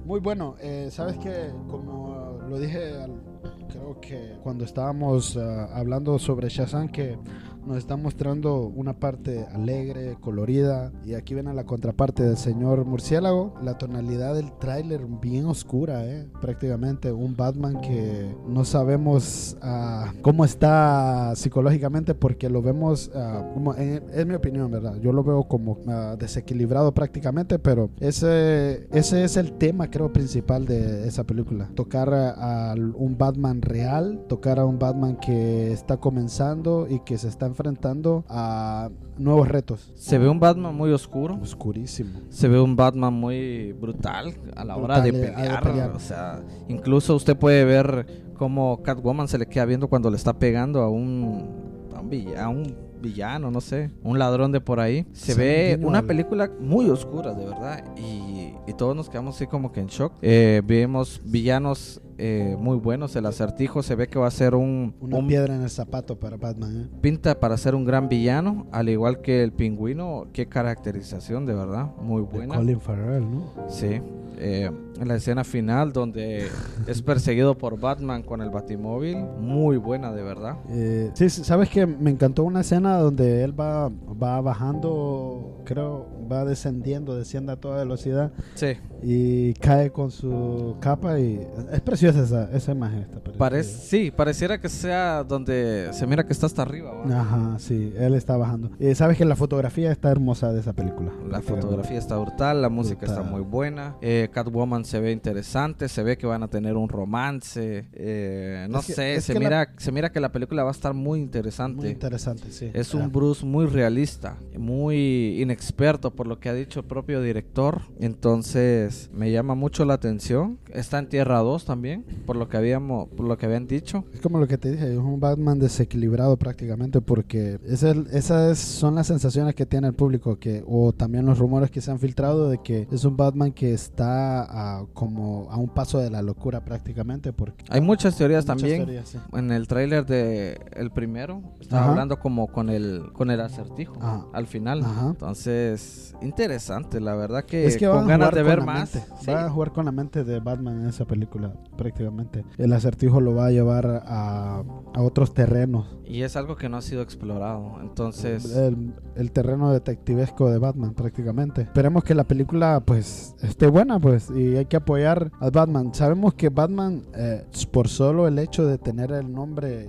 Muy 0.05 0.19
bueno. 0.19 0.55
Eh, 0.59 0.89
Sabes 0.91 1.17
que, 1.17 1.49
como 1.67 2.37
lo 2.47 2.59
dije, 2.59 2.93
al- 3.01 3.21
creo 3.69 3.99
que 3.99 4.37
cuando 4.43 4.63
estábamos 4.65 5.35
ah, 5.37 5.67
hablando 5.73 6.19
sobre 6.19 6.49
Shazam, 6.49 6.89
que 6.89 7.17
nos 7.65 7.77
está 7.77 7.95
mostrando 7.97 8.67
una 8.67 8.93
parte 8.93 9.45
alegre, 9.53 10.17
colorida, 10.21 10.91
y 11.05 11.13
aquí 11.15 11.33
viene 11.33 11.53
la 11.53 11.65
contraparte 11.65 12.23
del 12.23 12.37
señor 12.37 12.85
murciélago. 12.85 13.53
La 13.63 13.77
tonalidad 13.77 14.35
del 14.35 14.51
tráiler 14.59 15.05
bien 15.21 15.45
oscura, 15.45 16.05
eh, 16.05 16.27
prácticamente 16.41 17.11
un 17.11 17.35
Batman 17.35 17.81
que 17.81 18.35
no 18.47 18.65
sabemos 18.65 19.57
ah, 19.61 20.13
cómo 20.21 20.45
está 20.45 21.33
psicológicamente 21.35 22.13
porque 22.15 22.49
lo 22.49 22.61
vemos, 22.61 23.11
ah, 23.15 23.43
como 23.53 23.73
en- 23.75 24.03
es 24.13 24.25
mi 24.25 24.35
opinión, 24.35 24.69
¿verdad? 24.71 24.95
Yo 25.01 25.11
lo 25.11 25.23
veo 25.23 25.43
como 25.43 25.77
ah, 25.87 26.15
desequilibrado 26.17 26.93
prácticamente, 26.93 27.59
pero 27.59 27.89
ese, 27.99 28.87
ese 28.91 29.23
es 29.23 29.37
el 29.37 29.53
tema, 29.53 29.89
creo, 29.89 30.11
principal 30.13 30.65
de 30.65 31.07
esa 31.07 31.23
película. 31.23 31.69
Tocar 31.75 32.13
a, 32.13 32.71
a 32.71 32.75
un 32.75 33.17
Batman 33.17 33.61
real, 33.61 34.23
tocar 34.27 34.59
a 34.59 34.65
un 34.65 34.79
Batman 34.79 35.17
que 35.17 35.71
está 35.71 35.97
comenzando 35.97 36.87
y 36.89 36.99
que 36.99 37.17
se 37.17 37.27
está 37.27 37.45
enfrentando 37.55 38.25
a 38.27 38.89
nuevos 39.17 39.47
retos. 39.47 39.93
Se 39.95 40.17
ve 40.17 40.27
un 40.27 40.41
Batman 40.41 40.75
muy 40.75 40.91
oscuro. 40.91 41.39
Oscurísimo. 41.41 42.19
Se 42.29 42.49
ve 42.49 42.59
un 42.59 42.75
Batman 42.75 43.13
muy 43.13 43.71
brutal 43.71 44.33
a 44.57 44.65
la 44.65 44.75
hora 44.75 44.99
de 44.99 45.09
eh, 45.09 45.11
de 45.13 45.27
pelear. 45.29 45.91
O 45.95 45.99
sea, 45.99 46.43
incluso 46.67 47.15
usted 47.15 47.37
puede 47.37 47.63
ver 47.63 48.25
cómo 48.37 48.83
Catwoman 48.83 49.29
se 49.29 49.37
le 49.37 49.47
queda 49.47 49.63
viendo 49.63 49.87
cuando 49.87 50.09
le 50.09 50.17
está 50.17 50.37
pegando 50.37 50.81
a 50.81 50.89
un, 50.89 51.85
a 51.95 52.01
un 52.01 52.09
villano, 52.09 52.51
un 52.51 52.75
villano, 53.01 53.51
no 53.51 53.61
sé, 53.61 53.89
un 54.03 54.19
ladrón 54.19 54.51
de 54.51 54.59
por 54.59 54.81
ahí. 54.81 55.07
Se 55.13 55.33
ve 55.33 55.79
una 55.81 56.01
película 56.01 56.51
muy 56.59 56.89
oscura, 56.89 57.33
de 57.33 57.45
verdad, 57.45 57.85
y, 57.95 58.44
y 58.67 58.73
todos 58.73 58.95
nos 58.95 59.09
quedamos 59.09 59.35
así 59.35 59.47
como 59.47 59.71
que 59.71 59.79
en 59.79 59.87
shock. 59.87 60.13
Eh, 60.21 60.61
vemos 60.65 61.21
villanos 61.23 62.01
eh, 62.17 62.55
muy 62.59 62.77
buenos, 62.77 63.15
el 63.15 63.25
acertijo 63.25 63.83
se 63.83 63.95
ve 63.95 64.07
que 64.07 64.17
va 64.17 64.27
a 64.27 64.31
ser 64.31 64.55
un, 64.55 64.95
Una 65.01 65.17
un 65.17 65.27
piedra 65.27 65.55
en 65.55 65.63
el 65.63 65.69
zapato 65.69 66.17
para 66.17 66.37
Batman, 66.37 66.83
¿eh? 66.83 66.97
pinta 67.01 67.39
para 67.39 67.57
ser 67.57 67.75
un 67.75 67.83
gran 67.83 68.07
villano, 68.07 68.67
al 68.71 68.87
igual 68.87 69.21
que 69.21 69.43
el 69.43 69.51
pingüino, 69.51 70.27
qué 70.31 70.47
caracterización, 70.47 71.45
de 71.45 71.53
verdad, 71.53 71.91
muy 72.01 72.21
De 72.21 72.27
buena. 72.27 72.55
Colin 72.55 72.79
Farrell, 72.79 73.29
¿no? 73.29 73.51
Sí, 73.67 74.01
eh, 74.37 74.71
en 74.99 75.07
la 75.07 75.15
escena 75.15 75.43
final 75.43 75.91
donde 75.91 76.47
es 76.87 77.01
perseguido 77.01 77.57
por 77.57 77.79
Batman 77.79 78.23
con 78.23 78.41
el 78.41 78.49
batimóvil, 78.49 79.17
muy 79.17 79.77
buena 79.77 80.11
de 80.13 80.23
verdad. 80.23 80.57
Eh, 80.69 81.11
sí, 81.13 81.29
sí, 81.29 81.43
sabes 81.43 81.69
que 81.69 81.85
me 81.85 82.11
encantó 82.11 82.43
una 82.43 82.61
escena 82.61 82.97
donde 82.99 83.43
él 83.43 83.59
va, 83.59 83.89
va 83.89 84.39
bajando, 84.41 85.61
creo, 85.65 86.07
va 86.31 86.45
descendiendo, 86.45 87.15
desciende 87.15 87.51
a 87.53 87.55
toda 87.55 87.77
velocidad 87.77 88.31
Sí, 88.55 88.73
y 89.03 89.53
cae 89.55 89.91
con 89.91 90.11
su 90.11 90.75
capa 90.79 91.19
y 91.19 91.39
es 91.71 91.81
preciosa 91.81 92.21
esa, 92.23 92.51
esa 92.55 92.71
imagen. 92.71 92.99
Esta 93.01 93.19
parece, 93.37 93.69
sí, 93.87 94.11
pareciera 94.11 94.59
que 94.59 94.69
sea 94.69 95.23
donde 95.23 95.89
se 95.91 96.07
mira 96.07 96.25
que 96.25 96.33
está 96.33 96.45
hasta 96.45 96.61
arriba. 96.61 96.91
Ajá, 97.05 97.57
sí, 97.59 97.93
él 97.97 98.13
está 98.15 98.37
bajando. 98.37 98.71
Sabes 98.95 99.17
que 99.17 99.25
la 99.25 99.35
fotografía 99.35 99.91
está 99.91 100.09
hermosa 100.11 100.51
de 100.53 100.59
esa 100.61 100.73
película. 100.73 101.11
La 101.29 101.41
fotografía 101.41 101.97
está 101.97 102.17
brutal, 102.17 102.61
la 102.61 102.69
música 102.69 103.05
está 103.05 103.21
muy 103.23 103.41
buena. 103.41 103.95
Eh, 104.01 104.29
Catwoman 104.33 104.85
se 104.85 104.99
ve 104.99 105.11
interesante, 105.11 105.87
se 105.89 106.03
ve 106.03 106.17
que 106.17 106.25
van 106.27 106.43
a 106.43 106.47
tener 106.47 106.75
un 106.75 106.89
romance. 106.89 107.85
eh, 107.93 108.67
no 108.69 108.79
Es 108.79 108.85
sé, 108.85 109.21
se 109.21 109.33
la- 109.33 109.39
mira, 109.39 109.73
se 109.77 109.91
mira 109.91 110.11
que 110.11 110.19
la 110.19 110.31
película 110.31 110.63
va 110.63 110.69
a 110.69 110.71
estar 110.71 110.93
muy 110.93 111.19
interesante. 111.19 111.81
Muy 111.81 111.89
interesante, 111.89 112.51
sí. 112.51 112.71
Es 112.73 112.93
Ah, 112.93 112.97
un 112.97 113.11
Bruce 113.11 113.45
muy 113.45 113.65
realista, 113.65 114.37
muy 114.57 115.41
inexperto 115.41 116.11
por 116.15 116.27
lo 116.27 116.39
que 116.39 116.49
ha 116.49 116.53
dicho 116.53 116.79
el 116.81 116.85
propio 116.85 117.21
director. 117.21 117.81
Entonces 117.99 119.09
me 119.13 119.31
llama 119.31 119.55
mucho 119.55 119.85
la 119.85 119.93
atención. 119.95 120.57
Está 120.73 120.99
en 120.99 121.07
Tierra 121.09 121.39
2 121.39 121.65
también, 121.65 122.03
por 122.25 122.35
lo 122.35 122.49
que 122.49 122.57
habíamos, 122.57 123.07
por 123.09 123.27
lo 123.27 123.37
que 123.37 123.45
habían 123.45 123.67
dicho. 123.67 124.03
Es 124.13 124.21
como 124.21 124.39
lo 124.39 124.47
que 124.47 124.57
te 124.57 124.71
dije, 124.71 124.91
es 124.91 124.97
un 124.97 125.19
Batman 125.19 125.59
desequilibrado 125.59 126.37
prácticamente 126.37 127.01
porque 127.01 127.59
es- 127.65 127.83
esas 127.83 128.57
son 128.57 128.95
las 128.95 129.07
sensaciones 129.07 129.53
que 129.55 129.65
tiene 129.65 129.87
el 129.87 129.93
público 129.93 130.37
que 130.39 130.63
o 130.67 130.91
también 130.93 131.25
los 131.25 131.37
rumores 131.39 131.69
que 131.71 131.81
se 131.81 131.91
han 131.91 131.99
filtrado 131.99 132.49
de 132.49 132.57
que 132.59 132.87
es 132.91 133.05
un 133.05 133.15
Batman 133.17 133.51
que 133.51 133.73
está 133.73 134.43
a, 134.79 134.85
como 134.93 135.47
a 135.51 135.57
un 135.57 135.69
paso 135.69 135.99
de 135.99 136.09
la 136.09 136.21
locura 136.21 136.63
prácticamente 136.65 137.33
porque 137.33 137.63
Hay 137.69 137.81
muchas 137.81 138.17
teorías 138.17 138.45
muchas 138.45 138.57
también. 138.61 138.85
teorías, 138.85 139.09
sí. 139.09 139.17
En 139.33 139.51
el 139.51 139.67
tráiler 139.67 140.05
de 140.05 140.59
el 140.75 140.91
primero 140.91 141.41
estaba 141.59 141.83
Ajá. 141.83 141.91
hablando 141.91 142.19
como 142.19 142.47
con 142.47 142.69
el 142.69 143.11
con 143.13 143.31
el 143.31 143.39
acertijo 143.41 143.95
Ajá. 144.01 144.25
al 144.33 144.47
final. 144.47 144.83
Ajá. 144.83 145.07
Entonces, 145.09 146.04
interesante, 146.21 146.99
la 146.99 147.15
verdad 147.15 147.45
que 147.45 147.65
es 147.65 147.77
que 147.77 147.87
con 147.87 148.07
ganas 148.07 148.31
de 148.33 148.43
ver 148.43 148.63
más. 148.63 148.93
mente. 148.93 149.09
Sí. 149.21 149.31
Va 149.31 149.45
a 149.45 149.49
jugar 149.49 149.71
con 149.71 149.85
la 149.85 149.91
mente 149.91 150.23
de 150.23 150.39
Batman 150.39 150.81
en 150.81 150.87
esa 150.87 151.05
película 151.05 151.53
prácticamente. 151.77 152.45
El 152.57 152.73
acertijo 152.73 153.21
lo 153.21 153.33
va 153.35 153.47
a 153.47 153.51
llevar 153.51 154.03
a, 154.05 154.63
a 154.93 155.01
otros 155.01 155.33
terrenos. 155.33 155.97
Y 156.05 156.21
es 156.21 156.35
algo 156.35 156.55
que 156.55 156.69
no 156.69 156.77
ha 156.77 156.81
sido 156.81 157.01
explorado. 157.01 157.77
Entonces, 157.81 158.55
el, 158.55 158.93
el 159.15 159.31
terreno 159.31 159.71
detectivesco 159.71 160.49
de 160.49 160.59
Batman 160.59 160.93
prácticamente. 160.93 161.61
Esperemos 161.63 162.03
que 162.03 162.15
la 162.15 162.23
película 162.25 162.81
pues 162.85 163.35
esté 163.41 163.67
buena 163.67 163.99
pues 163.99 164.29
y 164.29 164.55
hay 164.57 164.65
que 164.65 164.77
apoyar 164.77 165.31
a 165.39 165.49
Batman. 165.49 165.93
Sabemos 165.93 166.33
que 166.33 166.49
Batman 166.49 167.03
eh, 167.15 167.45
por 167.71 167.87
solo 167.87 168.27
el 168.27 168.39
hecho 168.39 168.65
de 168.65 168.77
tener 168.77 169.11
el 169.11 169.31
nombre 169.31 169.87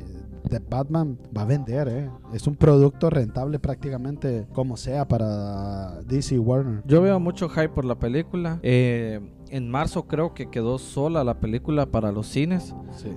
de 0.48 0.58
Batman 0.60 1.18
va 1.36 1.42
a 1.42 1.44
vender, 1.44 1.88
¿eh? 1.88 2.10
Es 2.32 2.46
un 2.46 2.56
producto 2.56 3.10
rentable 3.10 3.58
prácticamente 3.58 4.46
como 4.52 4.76
sea 4.76 5.06
para 5.06 6.00
DC 6.02 6.38
Warner. 6.38 6.82
Yo 6.86 7.02
veo 7.02 7.18
mucho 7.20 7.48
hype 7.48 7.70
por 7.70 7.84
la 7.84 7.98
película. 7.98 8.58
Eh, 8.62 9.20
en 9.50 9.70
marzo 9.70 10.06
creo 10.06 10.34
que 10.34 10.50
quedó 10.50 10.78
sola 10.78 11.24
la 11.24 11.40
película 11.40 11.86
para 11.86 12.12
los 12.12 12.26
cines. 12.28 12.74
Sí. 12.96 13.08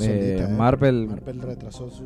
Eh, 0.00 0.36
Solita, 0.36 0.50
¿eh? 0.50 0.56
Marvel, 0.56 1.08
Marvel 1.08 1.42
retrasó 1.42 1.88
su 1.90 2.04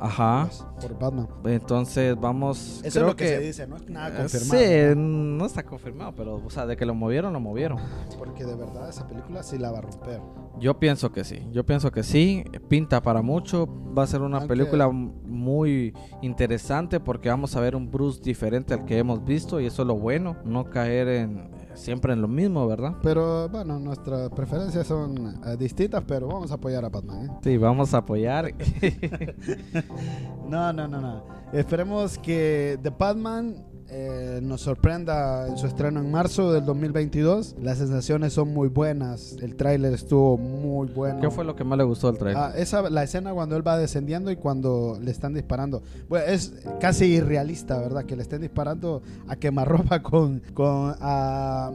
ajá. 0.00 0.46
pues, 0.48 0.64
por 0.80 0.98
Batman. 0.98 1.28
Entonces 1.44 2.16
vamos. 2.18 2.80
Eso 2.84 3.00
creo 3.00 3.06
es 3.06 3.12
lo 3.12 3.16
que, 3.16 3.28
se 3.28 3.40
dice, 3.40 3.66
no 3.66 3.76
es 3.76 3.88
nada 3.88 4.08
Eh, 4.08 4.18
confirmado. 4.18 4.60
Sí, 4.60 4.92
no 4.96 5.46
está 5.46 5.62
confirmado, 5.64 6.12
pero 6.16 6.42
o 6.44 6.50
sea, 6.50 6.66
de 6.66 6.76
que 6.76 6.86
lo 6.86 6.94
movieron, 6.94 7.32
lo 7.32 7.40
movieron. 7.40 7.78
Porque 8.18 8.44
de 8.44 8.54
verdad 8.54 8.88
esa 8.88 9.06
película 9.06 9.42
sí 9.42 9.58
la 9.58 9.70
va 9.70 9.78
a 9.78 9.82
romper. 9.82 10.20
Yo 10.60 10.78
pienso 10.78 11.10
que 11.12 11.24
sí, 11.24 11.40
yo 11.52 11.66
pienso 11.66 11.90
que 11.90 12.02
sí, 12.02 12.44
pinta 12.68 13.02
para 13.02 13.22
mucho, 13.22 13.66
va 13.96 14.04
a 14.04 14.06
ser 14.06 14.22
una 14.22 14.38
Aunque- 14.38 14.48
película 14.54 14.88
muy 14.88 15.92
interesante 16.22 17.00
porque 17.00 17.28
vamos 17.28 17.56
a 17.56 17.60
ver 17.60 17.74
un 17.74 17.90
Bruce 17.90 18.20
diferente 18.22 18.72
al 18.72 18.84
que 18.84 18.96
hemos 18.98 19.24
visto 19.24 19.60
y 19.60 19.66
eso 19.66 19.82
es 19.82 19.88
lo 19.88 19.96
bueno, 19.96 20.36
no 20.44 20.64
caer 20.70 21.08
en 21.08 21.50
siempre 21.74 22.12
en 22.12 22.22
lo 22.22 22.28
mismo, 22.28 22.66
¿verdad? 22.68 22.94
Pero 23.02 23.48
bueno, 23.48 23.80
nuestras 23.80 24.30
preferencias 24.30 24.86
son 24.86 25.34
eh, 25.44 25.56
distintas, 25.58 26.04
pero 26.06 26.28
vamos 26.28 26.52
a 26.52 26.54
apoyar 26.54 26.84
a 26.84 26.88
Batman. 26.88 27.26
¿eh? 27.26 27.30
Sí, 27.42 27.56
vamos 27.58 27.92
a 27.94 27.98
apoyar. 27.98 28.54
No, 30.48 30.72
no, 30.72 30.86
no, 30.86 31.00
no. 31.00 31.24
Esperemos 31.52 32.18
que 32.18 32.78
The 32.82 32.90
Batman 32.90 33.56
eh, 33.96 34.40
nos 34.42 34.60
sorprenda 34.62 35.46
en 35.46 35.56
su 35.56 35.66
estreno 35.68 36.00
en 36.00 36.10
marzo 36.10 36.52
del 36.52 36.64
2022. 36.64 37.54
Las 37.62 37.78
sensaciones 37.78 38.32
son 38.32 38.52
muy 38.52 38.66
buenas. 38.66 39.36
El 39.40 39.54
tráiler 39.54 39.92
estuvo 39.94 40.36
muy 40.36 40.88
bueno. 40.88 41.20
¿Qué 41.20 41.30
fue 41.30 41.44
lo 41.44 41.54
que 41.54 41.62
más 41.62 41.78
le 41.78 41.84
gustó 41.84 42.08
del 42.08 42.18
trailer? 42.18 42.42
Ah, 42.42 42.52
esa, 42.56 42.90
la 42.90 43.04
escena 43.04 43.32
cuando 43.32 43.56
él 43.56 43.64
va 43.66 43.78
descendiendo 43.78 44.32
y 44.32 44.36
cuando 44.36 44.98
le 45.00 45.12
están 45.12 45.32
disparando. 45.32 45.82
Bueno, 46.08 46.26
es 46.26 46.54
casi 46.80 47.04
irrealista, 47.06 47.78
¿verdad? 47.78 48.04
Que 48.04 48.16
le 48.16 48.22
estén 48.22 48.40
disparando 48.42 49.00
a 49.28 49.36
quemarropa 49.36 50.02
con, 50.02 50.40
con 50.54 50.96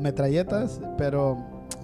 metralletas, 0.02 0.82
pero 0.98 1.38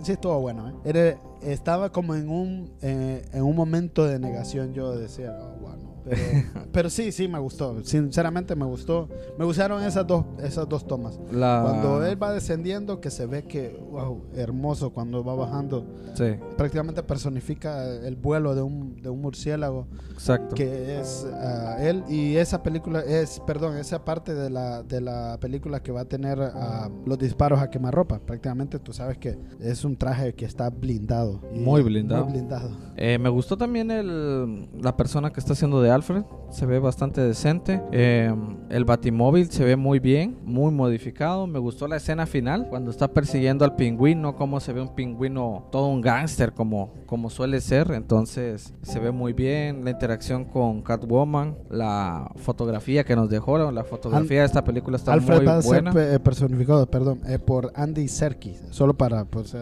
sí 0.04 0.12
estuvo 0.12 0.40
bueno, 0.42 0.68
¿eh? 0.70 0.74
Era- 0.84 1.18
estaba 1.44 1.92
como 1.92 2.16
en 2.16 2.28
un, 2.28 2.72
eh, 2.82 3.24
en 3.32 3.44
un 3.44 3.56
momento 3.56 4.04
de 4.06 4.20
negación, 4.20 4.74
yo 4.74 4.98
decía, 4.98 5.38
oh, 5.40 5.62
wow, 5.62 5.76
no. 5.82 5.95
Pero, 6.06 6.20
pero 6.72 6.90
sí, 6.90 7.12
sí, 7.12 7.28
me 7.28 7.40
gustó. 7.40 7.84
Sinceramente 7.84 8.56
me 8.56 8.66
gustó. 8.66 9.10
Me 9.38 9.46
gustaron 9.46 9.84
esas 9.84 10.06
dos, 10.08 10.26
esas 10.42 10.68
dos 10.70 10.88
tomas. 10.88 11.20
La... 11.32 11.62
Cuando 11.64 12.06
él 12.06 12.22
va 12.22 12.32
descendiendo, 12.32 13.02
que 13.02 13.10
se 13.10 13.26
ve 13.26 13.44
que, 13.46 13.78
wow, 13.92 14.24
hermoso. 14.36 14.92
Cuando 14.92 15.24
va 15.24 15.36
bajando, 15.36 15.86
Sí, 16.16 16.36
prácticamente 16.58 17.04
personifica 17.04 17.86
el 17.86 18.16
vuelo 18.16 18.56
de 18.56 18.62
un, 18.62 19.02
de 19.02 19.10
un 19.10 19.22
murciélago 19.22 19.88
exacto. 20.14 20.56
que 20.56 21.00
es 21.00 21.28
ah, 21.34 21.78
él 21.82 22.04
y 22.08 22.38
esa 22.38 22.64
película 22.64 23.02
es 23.02 23.42
perdón 23.46 23.76
esa 23.78 24.06
parte 24.06 24.34
de 24.34 24.50
la, 24.50 24.82
de 24.84 25.02
la 25.02 25.38
película 25.42 25.82
que 25.84 25.92
va 25.92 26.02
a 26.02 26.06
tener 26.06 26.40
ah, 26.42 26.90
los 27.06 27.18
disparos 27.20 27.60
a 27.60 27.70
quemarropa 27.70 28.20
prácticamente 28.20 28.80
tú 28.80 28.94
sabes 28.94 29.18
que 29.18 29.38
es 29.60 29.84
un 29.84 29.98
traje 29.98 30.34
que 30.36 30.46
está 30.46 30.70
blindado 30.70 31.42
Muy 31.54 31.82
blindado. 31.84 32.24
muy 32.24 32.34
blindado 32.34 32.70
Eh, 32.96 33.18
me 33.20 33.28
gustó 33.30 33.58
también 33.58 33.92
el, 33.92 34.70
la 34.82 34.96
persona 34.96 35.34
que 35.34 35.42
está 35.42 35.52
haciendo 35.52 35.82
de 35.82 35.92
Alfred. 35.96 36.24
Se 36.52 36.66
ve 36.66 36.80
bastante 36.80 37.20
decente. 37.22 37.82
Eh, 37.92 38.34
el 38.70 38.86
batimóvil 38.86 39.50
se 39.50 39.66
ve 39.66 39.76
muy 39.76 40.00
bien, 40.00 40.38
muy 40.46 40.72
modificado. 40.72 41.48
Me 41.48 41.60
gustó 41.60 41.88
la 41.88 41.98
escena 41.98 42.26
final 42.28 42.68
cuando 42.70 42.92
está 42.92 43.08
persiguiendo 43.10 43.66
al 43.66 43.76
pingüino. 43.76 44.36
Cómo 44.36 44.60
se 44.60 44.72
ve 44.72 44.80
un 44.82 44.94
pingüino, 44.96 45.68
todo 45.72 45.88
un 45.88 46.00
gángster 46.02 46.54
como, 46.54 46.94
como 47.08 47.30
suele 47.30 47.60
ser. 47.62 47.92
Entonces 47.92 48.74
se 48.84 49.00
ve 49.00 49.12
muy 49.12 49.34
bien. 49.34 49.84
La 49.84 49.90
interacción 49.92 50.46
con 50.46 50.82
Catwoman, 50.82 51.56
la 51.70 52.32
fotografía 52.38 53.04
que 53.04 53.16
nos 53.16 53.30
dejó. 53.30 53.58
La 53.72 53.84
fotografía 53.84 54.42
de 54.42 54.46
esta 54.46 54.64
película 54.64 54.98
está 54.98 55.14
Alfred 55.14 55.44
muy 55.44 55.62
ser 55.62 55.66
buena. 55.66 55.92
pe- 55.94 56.14
eh, 56.16 56.20
personificado 56.20 56.86
perdón 56.90 57.22
eh, 57.28 57.40
por 57.40 57.72
Andy 57.76 58.08
Serkis 58.08 58.62
solo 58.70 58.94
para 58.94 59.26
pues, 59.26 59.54
eh, 59.56 59.60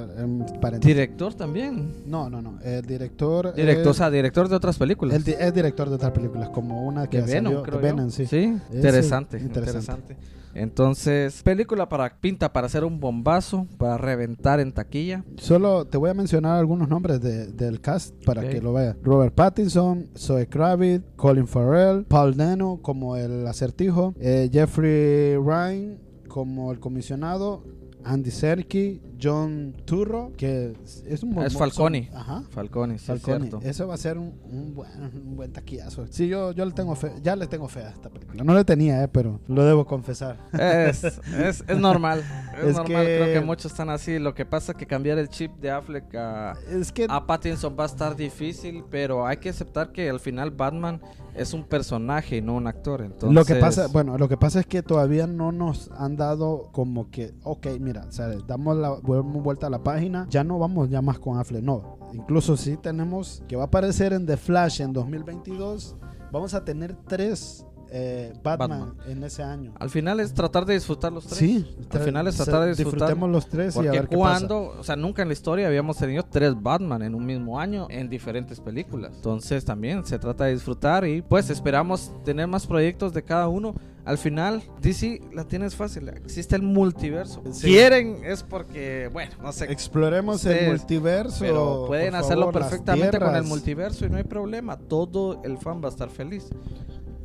paréntesis. 0.62 0.96
Director 0.96 1.34
también. 1.34 1.94
no 2.06 2.30
no 2.30 2.42
no 2.42 2.60
el 2.64 2.86
director 2.86 3.54
Director, 3.54 3.88
o 3.88 3.94
sea, 3.94 4.10
director 4.12 4.48
de 4.50 4.56
otras 4.56 4.78
películas. 4.78 5.16
es 5.28 5.54
director 5.54 5.90
de 5.90 5.96
otras 5.96 6.12
películas 6.12 6.23
como 6.52 6.86
una 6.88 7.08
que 7.08 7.22
de 7.22 7.34
Venom, 7.34 7.54
salió- 7.54 7.64
creo 7.64 7.80
de 7.80 7.90
yo. 7.90 7.96
Venom, 7.96 8.10
sí. 8.12 8.26
Sí, 8.26 8.58
interesante, 8.72 9.40
interesante. 9.40 9.92
interesante. 9.92 10.18
Entonces, 10.56 11.42
película 11.42 11.90
para 11.90 12.16
pinta 12.20 12.54
para 12.54 12.68
hacer 12.68 12.84
un 12.84 13.00
bombazo, 13.00 13.66
para 13.80 13.98
reventar 13.98 14.60
en 14.60 14.72
taquilla. 14.72 15.24
Solo 15.38 15.86
te 15.86 15.98
voy 15.98 16.12
a 16.12 16.14
mencionar 16.14 16.60
algunos 16.60 16.88
nombres 16.88 17.20
de- 17.22 17.48
del 17.48 17.82
cast 17.82 18.14
para 18.24 18.48
que 18.48 18.62
lo 18.62 18.72
veas. 18.74 18.96
Robert 19.02 19.34
Pattinson, 19.34 20.10
Zoe 20.16 20.48
Kravitz, 20.48 21.04
Colin 21.16 21.48
Farrell, 21.48 22.06
Paul 22.06 22.36
Dano 22.38 22.80
como 22.84 23.16
el 23.18 23.48
acertijo, 23.48 24.14
eh, 24.20 24.48
Jeffrey 24.54 25.36
Ryan 25.38 25.98
como 26.28 26.72
el 26.72 26.80
comisionado, 26.80 27.64
Andy 28.06 28.32
Serkis, 28.32 29.00
John 29.22 29.74
Turro, 29.86 30.32
que 30.36 30.74
es, 30.84 31.04
es 31.08 31.24
un 31.24 31.38
Es 31.42 31.54
Falconi. 31.58 32.06
son- 32.08 32.18
Ajá. 32.18 32.44
Falconi, 32.50 32.98
sí, 33.00 33.06
Falconi. 33.06 33.36
es 33.46 33.50
cierto. 33.50 33.68
Eso 33.70 33.88
va 33.88 33.94
a 33.94 33.98
ser 33.98 34.18
un, 34.18 34.34
un 34.52 34.74
buen, 34.76 34.90
un 35.02 35.36
buen 35.38 35.52
taquillazo. 35.54 36.06
Sí, 36.10 36.28
yo, 36.28 36.52
yo 36.52 36.66
le 36.66 36.72
tengo 36.74 36.94
fe, 36.96 37.14
ya 37.22 37.36
le 37.36 37.48
tengo 37.48 37.68
fe 37.70 37.82
a 37.84 37.90
esta 37.92 38.10
película. 38.10 38.44
No 38.44 38.54
le 38.54 38.66
tenía, 38.66 39.02
eh, 39.04 39.08
pero 39.08 39.40
lo 39.48 39.64
debo 39.64 39.86
confesar. 39.86 40.38
Es, 40.54 41.04
es, 41.04 41.64
es 41.68 41.78
normal. 41.78 42.24
Es, 42.54 42.70
Es 42.70 42.76
normal, 42.76 42.86
que- 43.06 43.18
creo 43.20 43.34
que 43.34 43.42
muchos 43.46 43.72
están 43.72 43.90
así. 43.90 44.20
Lo 44.20 44.36
que 44.36 44.46
pasa 44.46 44.74
es 44.74 44.78
que 44.78 44.86
cambiar 44.86 45.18
el 45.18 45.28
chip 45.28 45.52
de 45.60 45.72
Affleck 45.72 46.14
a, 46.14 46.54
Es 46.70 46.92
que 46.92 47.08
a 47.10 47.26
Pattinson 47.26 47.76
va 47.80 47.84
a 47.84 47.88
estar 47.88 48.16
difícil, 48.16 48.84
pero 48.92 49.26
hay 49.26 49.38
que 49.38 49.50
aceptar 49.50 49.92
que 49.92 50.08
al 50.10 50.20
final 50.20 50.52
Batman 50.52 51.02
es 51.36 51.54
un 51.54 51.64
personaje 51.64 52.38
y 52.38 52.42
no 52.42 52.54
un 52.56 52.68
actor. 52.68 53.02
Entonces, 53.02 53.34
Lo 53.34 53.44
que 53.44 53.56
pasa, 53.56 53.88
bueno, 53.88 54.20
lo 54.20 54.30
que 54.30 54.38
pasa 54.38 54.60
es 54.60 54.68
que 54.68 54.84
todavía 54.84 55.26
no 55.26 55.52
nos 55.52 55.90
han 55.98 56.16
dado 56.16 56.70
como 56.74 57.10
que, 57.10 57.34
ok, 57.44 57.68
mira, 57.80 57.93
o 58.02 58.12
sea, 58.12 58.28
damos 58.48 58.78
la 58.78 58.96
damos 59.02 59.44
vuelta 59.44 59.68
a 59.68 59.70
la 59.70 59.84
página, 59.84 60.28
ya 60.30 60.44
no 60.44 60.60
vamos 60.60 60.90
ya 60.90 61.02
más 61.02 61.20
con 61.20 61.38
Affleck, 61.38 61.64
no. 61.64 61.98
Incluso 62.14 62.58
sí 62.58 62.78
tenemos 62.78 63.44
que 63.48 63.56
va 63.56 63.64
a 63.64 63.66
aparecer 63.66 64.14
en 64.14 64.26
The 64.26 64.38
Flash 64.38 64.82
en 64.82 64.94
2022, 64.94 65.96
vamos 66.32 66.54
a 66.54 66.64
tener 66.64 66.96
tres 67.08 67.66
eh, 67.96 68.34
Batman, 68.42 68.96
en 69.06 69.24
ese 69.24 69.44
año. 69.44 69.72
al 69.80 69.90
final 69.92 70.20
es 70.20 70.34
tratar 70.34 70.66
de 70.66 70.74
disfrutar 70.74 71.14
los 71.14 71.28
tres. 71.28 71.38
Sí, 71.38 71.76
Al 71.92 72.00
final 72.00 72.28
es 72.28 72.38
tratar 72.38 72.62
de 72.62 72.70
disfrutar. 72.70 73.10
Disfrutemos 73.10 73.30
los 73.30 73.48
tres 73.48 73.76
y 73.76 73.88
a 73.88 73.92
ver 73.92 74.08
qué 74.08 74.18
pasa. 74.18 74.18
cuando, 74.18 74.74
o 74.80 74.84
sea, 74.84 74.96
nunca 74.96 75.22
en 75.22 75.28
la 75.28 75.34
historia 75.34 75.68
habíamos 75.68 75.98
tenido 75.98 76.24
tres 76.24 76.60
Batman 76.60 77.04
en 77.04 77.14
un 77.14 77.24
mismo 77.24 77.60
año 77.60 77.86
en 77.92 78.10
diferentes 78.10 78.60
películas. 78.60 79.12
Entonces 79.16 79.64
también 79.64 80.04
se 80.06 80.18
trata 80.18 80.46
de 80.46 80.54
disfrutar 80.54 81.06
y 81.06 81.22
pues 81.22 81.52
esperamos 81.52 82.12
tener 82.26 82.48
más 82.48 82.66
proyectos 82.66 83.14
de 83.14 83.22
cada 83.24 83.48
uno. 83.48 83.76
Al 84.06 84.18
final, 84.18 84.62
DC 84.82 85.22
la 85.32 85.46
tienes 85.46 85.76
fácil. 85.76 86.10
Existe 86.10 86.58
el 86.58 86.62
multiverso. 86.62 87.42
Sí. 87.52 87.68
Quieren 87.68 88.18
es 88.26 88.44
porque, 88.44 89.10
bueno, 89.14 89.32
no 89.42 89.52
sé. 89.54 89.72
Exploremos 89.72 90.44
el 90.46 90.52
Ustedes, 90.52 90.68
multiverso. 90.68 91.40
Pero 91.40 91.86
pueden 91.88 92.16
hacerlo 92.16 92.48
favor, 92.48 92.62
perfectamente 92.62 93.18
con 93.18 93.36
el 93.36 93.44
multiverso 93.44 94.06
y 94.06 94.10
no 94.10 94.18
hay 94.18 94.24
problema. 94.24 94.78
Todo 94.78 95.42
el 95.46 95.58
fan 95.58 95.82
va 95.82 95.88
a 95.88 95.92
estar 95.92 96.10
feliz. 96.10 96.50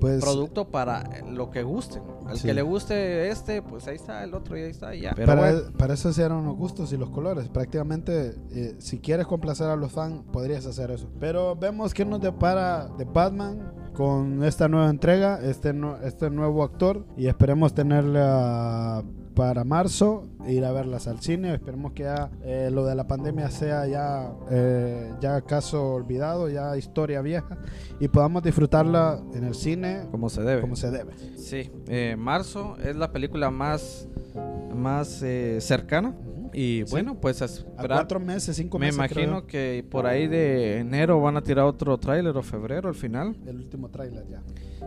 Pues, 0.01 0.21
Producto 0.23 0.69
para 0.69 1.05
lo 1.29 1.51
que 1.51 1.63
guste. 1.63 2.01
Al 2.27 2.37
Sí. 2.37 2.47
que 2.47 2.55
le 2.55 2.63
guste 2.63 3.29
este, 3.31 3.63
pues 3.63 3.87
ahí 3.89 3.97
está, 3.97 4.23
el 4.23 4.35
otro 4.35 4.57
y 4.57 4.63
ahí 4.63 4.71
está, 4.71 4.95
y 4.95 5.01
ya. 5.01 5.13
Pero 5.17 5.27
para, 5.27 5.41
bueno, 5.41 5.73
para 5.77 5.95
eso 5.95 6.13
se 6.13 6.23
eran 6.23 6.45
los 6.45 6.57
gustos 6.57 6.93
y 6.93 6.97
los 6.97 7.11
colores. 7.11 7.49
Prácticamente, 7.49 8.35
eh, 8.53 8.77
si 8.79 8.99
quieres 9.01 9.27
complacer 9.27 9.67
a 9.69 9.77
los 9.77 9.91
fans, 9.93 10.23
podrías 10.33 10.67
hacer 10.67 10.91
eso. 10.91 11.09
Pero 11.19 11.57
vemos 11.57 11.95
que 11.95 12.05
nos 12.05 12.21
depara 12.21 12.89
de 12.99 13.05
Batman 13.07 13.73
con 13.95 14.45
esta 14.45 14.69
nueva 14.69 14.89
entrega, 14.91 15.41
este, 15.43 15.73
nu- 15.73 15.97
este 16.05 16.31
nuevo 16.31 16.63
actor. 16.63 17.05
Y 17.17 17.27
esperemos 17.27 17.75
tenerla 17.75 19.03
para 19.38 19.62
marzo, 19.62 20.24
ir 20.48 20.64
a 20.64 20.72
verlas 20.72 21.07
al 21.07 21.20
cine. 21.20 21.55
Esperemos 21.55 21.92
que 21.92 22.03
ya 22.03 22.29
eh, 22.42 22.70
lo 22.72 22.85
de 22.85 22.96
la 22.96 23.07
pandemia 23.07 23.48
sea 23.51 23.87
ya, 23.87 24.33
eh, 24.51 25.12
ya 25.20 25.40
caso 25.42 25.92
olvidado, 25.94 26.48
ya 26.48 26.77
historia 26.77 27.22
vieja. 27.22 27.57
Y 28.01 28.09
podamos 28.09 28.42
disfrutarla 28.42 29.20
en 29.35 29.44
el 29.44 29.55
cine 29.55 30.09
como 30.11 30.29
se 30.29 30.42
debe. 30.42 30.61
como 30.61 30.74
se 30.74 30.90
debe. 30.90 31.12
Sí, 31.37 31.70
eh, 31.87 32.16
marzo 32.18 32.77
es 32.83 32.96
la 32.96 33.12
película 33.12 33.48
más, 33.53 34.09
más 34.74 35.22
eh, 35.22 35.59
cercana. 35.61 36.16
Y 36.53 36.83
Sí. 36.87 36.90
bueno, 36.90 37.14
pues 37.20 37.40
a 37.40 37.44
A 37.44 37.48
esperar. 37.48 37.88
cuatro 37.98 38.18
meses, 38.18 38.57
cinco 38.57 38.79
Me 38.81 38.87
meses. 38.87 38.98
creo 39.12 39.22
imagino 39.24 39.40
yo. 39.42 39.46
que 39.46 39.87
por 39.88 40.07
ahí 40.07 40.27
de 40.27 40.79
enero 40.81 41.20
van 41.20 41.37
a 41.37 41.42
tirar 41.42 41.64
otro 41.66 41.96
tráiler 41.98 42.37
o 42.37 42.42
febrero 42.42 42.88
al 42.88 42.96
final 42.96 43.37
El 43.46 43.59
último 43.59 43.88
tráiler 43.88 44.27
ya. 44.29 44.42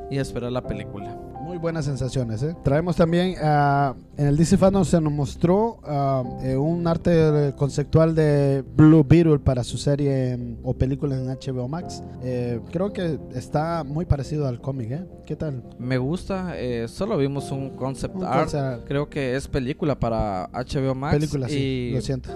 y 0.09 0.17
a 0.17 0.21
esperar 0.21 0.51
la 0.51 0.63
película. 0.67 1.15
Muy 1.51 1.57
buenas 1.57 1.83
sensaciones, 1.83 2.41
¿eh? 2.43 2.55
Traemos 2.63 2.95
también, 2.95 3.35
ah, 3.43 3.93
en 4.15 4.27
el 4.27 4.37
DC 4.37 4.55
Fandom 4.57 4.85
se 4.85 5.01
nos 5.01 5.11
mostró 5.11 5.79
ah, 5.83 6.23
eh, 6.43 6.55
un 6.55 6.87
arte 6.87 7.53
conceptual 7.57 8.15
de 8.15 8.63
Blue 8.77 9.03
Beetle 9.05 9.37
para 9.39 9.65
su 9.65 9.77
serie 9.77 10.31
en- 10.31 10.57
o 10.63 10.73
película 10.73 11.13
en 11.17 11.27
HBO 11.27 11.67
Max. 11.67 12.01
Eh, 12.23 12.61
creo 12.71 12.93
que 12.93 13.19
está 13.35 13.83
muy 13.83 14.05
parecido 14.05 14.47
al 14.47 14.61
cómic, 14.61 14.91
¿eh? 14.91 15.05
¿Qué 15.25 15.35
tal? 15.35 15.61
Me 15.77 15.97
gusta, 15.97 16.53
eh, 16.55 16.87
solo 16.87 17.17
vimos 17.17 17.51
un 17.51 17.71
concept 17.71 18.15
Un 18.15 18.23
art. 18.23 18.39
concept 18.43 18.63
art. 18.63 18.83
Creo 18.87 19.09
que 19.09 19.35
es 19.35 19.49
película 19.49 19.99
para 19.99 20.49
HBO 20.53 20.95
Max. 20.95 21.15
Película, 21.17 21.49
sí, 21.49 21.89
y 21.91 21.95
lo 21.95 21.99
siento. 21.99 22.29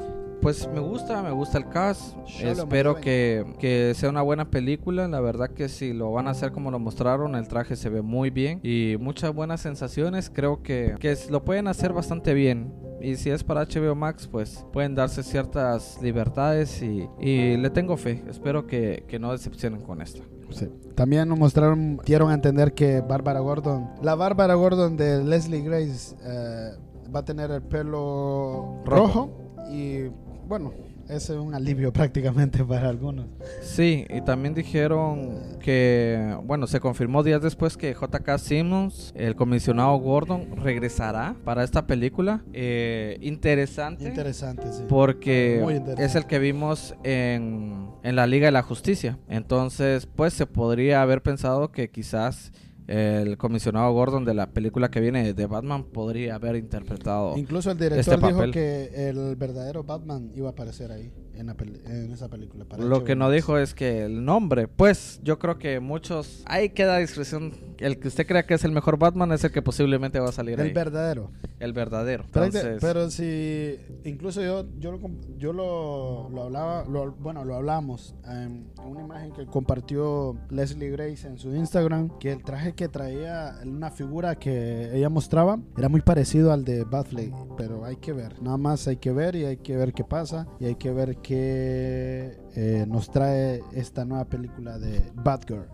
Pues 0.45 0.69
me 0.71 0.79
gusta, 0.79 1.23
me 1.23 1.31
gusta 1.31 1.57
el 1.57 1.69
cast. 1.69 2.15
Espero 2.39 3.01
que, 3.01 3.43
que 3.57 3.93
sea 3.95 4.11
una 4.11 4.21
buena 4.21 4.51
película. 4.51 5.07
La 5.07 5.19
verdad 5.19 5.49
que 5.49 5.69
si 5.69 5.91
lo 5.91 6.11
van 6.11 6.27
a 6.27 6.29
hacer 6.29 6.51
como 6.51 6.69
lo 6.69 6.77
mostraron, 6.77 7.33
el 7.33 7.47
traje 7.47 7.75
se 7.75 7.89
ve 7.89 8.03
muy 8.03 8.29
bien 8.29 8.59
y 8.61 8.95
muchas 8.99 9.33
buenas 9.33 9.61
sensaciones. 9.61 10.29
Creo 10.31 10.61
que, 10.61 10.97
que 10.99 11.17
lo 11.31 11.43
pueden 11.43 11.67
hacer 11.67 11.93
bastante 11.93 12.35
bien. 12.35 12.71
Y 13.01 13.15
si 13.15 13.31
es 13.31 13.43
para 13.43 13.65
HBO 13.65 13.95
Max, 13.95 14.27
pues 14.31 14.63
pueden 14.71 14.93
darse 14.93 15.23
ciertas 15.23 15.99
libertades 15.99 16.79
y, 16.83 17.09
y 17.19 17.57
le 17.57 17.71
tengo 17.71 17.97
fe. 17.97 18.23
Espero 18.29 18.67
que, 18.67 19.03
que 19.07 19.17
no 19.17 19.31
decepcionen 19.31 19.81
con 19.81 19.99
esto. 19.99 20.21
Sí. 20.51 20.69
También 20.93 21.27
nos 21.27 21.39
mostraron, 21.39 21.99
dieron 22.05 22.29
a 22.29 22.35
entender 22.35 22.75
que 22.75 23.01
Bárbara 23.01 23.39
Gordon, 23.39 23.89
la 24.03 24.13
Bárbara 24.13 24.53
Gordon 24.53 24.95
de 24.95 25.23
Leslie 25.23 25.63
Grace, 25.63 26.15
eh, 26.23 26.69
va 27.11 27.21
a 27.21 27.25
tener 27.25 27.49
el 27.49 27.63
pelo 27.63 28.83
Rojo. 28.85 28.85
rojo 28.85 29.45
y 29.71 30.11
bueno, 30.47 30.73
ese 31.07 31.33
es 31.33 31.39
un 31.39 31.53
alivio 31.53 31.93
prácticamente 31.93 32.63
para 32.63 32.89
algunos. 32.89 33.27
Sí, 33.61 34.05
y 34.09 34.21
también 34.21 34.53
dijeron 34.53 35.57
que, 35.59 36.37
bueno, 36.43 36.67
se 36.67 36.79
confirmó 36.79 37.23
días 37.23 37.41
después 37.41 37.77
que 37.77 37.93
JK 37.93 38.37
Simmons, 38.37 39.13
el 39.15 39.35
comisionado 39.35 39.95
Gordon, 39.97 40.57
regresará 40.57 41.35
para 41.43 41.63
esta 41.63 41.85
película. 41.85 42.43
Eh, 42.53 43.17
interesante. 43.21 44.07
Interesante, 44.07 44.71
sí. 44.71 44.83
porque 44.87 45.59
interesante. 45.61 46.05
es 46.05 46.15
el 46.15 46.25
que 46.25 46.39
vimos 46.39 46.95
en, 47.03 47.89
en 48.03 48.15
la 48.15 48.27
Liga 48.27 48.47
de 48.47 48.51
la 48.51 48.63
Justicia. 48.63 49.19
Entonces, 49.27 50.07
pues 50.07 50.33
se 50.33 50.47
podría 50.47 51.01
haber 51.01 51.21
pensado 51.21 51.71
que 51.71 51.89
quizás 51.89 52.51
el 52.87 53.37
comisionado 53.37 53.91
Gordon 53.93 54.25
de 54.25 54.33
la 54.33 54.51
película 54.51 54.89
que 54.89 54.99
viene 54.99 55.33
de 55.33 55.45
Batman 55.45 55.83
podría 55.83 56.35
haber 56.35 56.55
interpretado. 56.55 57.37
Incluso 57.37 57.71
el 57.71 57.77
director 57.77 57.99
este 57.99 58.27
dijo 58.27 58.37
papel. 58.39 58.51
que 58.51 59.09
el 59.09 59.35
verdadero 59.35 59.83
Batman 59.83 60.31
iba 60.35 60.49
a 60.49 60.51
aparecer 60.51 60.91
ahí, 60.91 61.11
en, 61.37 61.47
la 61.47 61.55
en 61.85 62.11
esa 62.11 62.29
película. 62.29 62.65
para 62.65 62.83
Lo 62.83 62.99
HBO 62.99 63.03
que 63.03 63.15
no 63.15 63.25
Max. 63.25 63.35
dijo 63.35 63.57
es 63.57 63.73
que 63.73 64.05
el 64.05 64.23
nombre, 64.25 64.67
pues 64.67 65.19
yo 65.23 65.39
creo 65.39 65.57
que 65.57 65.79
muchos, 65.79 66.43
ahí 66.45 66.69
queda 66.69 66.97
discreción. 66.97 67.53
El 67.77 67.99
que 67.99 68.07
usted 68.07 68.25
crea 68.25 68.45
que 68.45 68.53
es 68.53 68.63
el 68.63 68.71
mejor 68.71 68.97
Batman 68.97 69.31
es 69.33 69.43
el 69.43 69.51
que 69.51 69.61
posiblemente 69.61 70.19
va 70.19 70.29
a 70.29 70.31
salir 70.31 70.59
El 70.59 70.67
ahí. 70.67 70.73
verdadero. 70.73 71.31
el 71.59 71.73
verdadero. 71.73 72.25
Pero, 72.31 72.45
Entonces, 72.45 72.77
pero 72.81 73.09
si, 73.09 73.77
incluso 74.05 74.41
yo, 74.41 74.65
yo, 74.79 74.91
lo, 74.91 74.99
yo 75.37 75.51
lo, 75.53 76.29
lo 76.29 76.43
hablaba, 76.43 76.85
lo- 76.85 77.11
bueno, 77.13 77.43
lo 77.43 77.55
hablamos 77.55 78.15
en 78.25 78.67
una 78.85 79.01
imagen 79.01 79.31
que 79.33 79.45
compartió 79.45 80.37
Leslie 80.49 80.89
Grace 80.91 81.27
en 81.27 81.37
su 81.37 81.53
Instagram, 81.55 82.17
que 82.19 82.31
el 82.31 82.43
traje 82.43 82.73
que 82.73 82.87
traía, 82.87 83.55
una 83.65 83.91
figura 83.91 84.35
que 84.35 84.95
ella 84.95 85.09
mostraba, 85.09 85.59
era 85.77 85.89
muy 85.89 86.01
parecido 86.01 86.53
al 86.53 86.63
de 86.63 86.83
Batfleck, 86.83 87.33
pero 87.57 87.83
hay 87.85 87.97
que 87.97 88.13
ver, 88.13 88.41
nada 88.41 88.57
más 88.57 88.87
hay 88.87 88.97
que 88.97 89.11
ver 89.11 89.35
y 89.35 89.45
hay 89.45 89.57
que 89.57 89.75
ver 89.75 89.93
qué 89.93 90.03
pasa 90.03 90.47
y 90.59 90.65
hay 90.65 90.75
que 90.75 90.91
ver 90.91 91.17
qué 91.25 92.37
eh, 92.55 92.85
nos 92.87 93.09
trae 93.09 93.63
esta 93.73 94.05
nueva 94.05 94.25
película 94.25 94.77
de 94.77 95.01
Batgirl. 95.15 95.65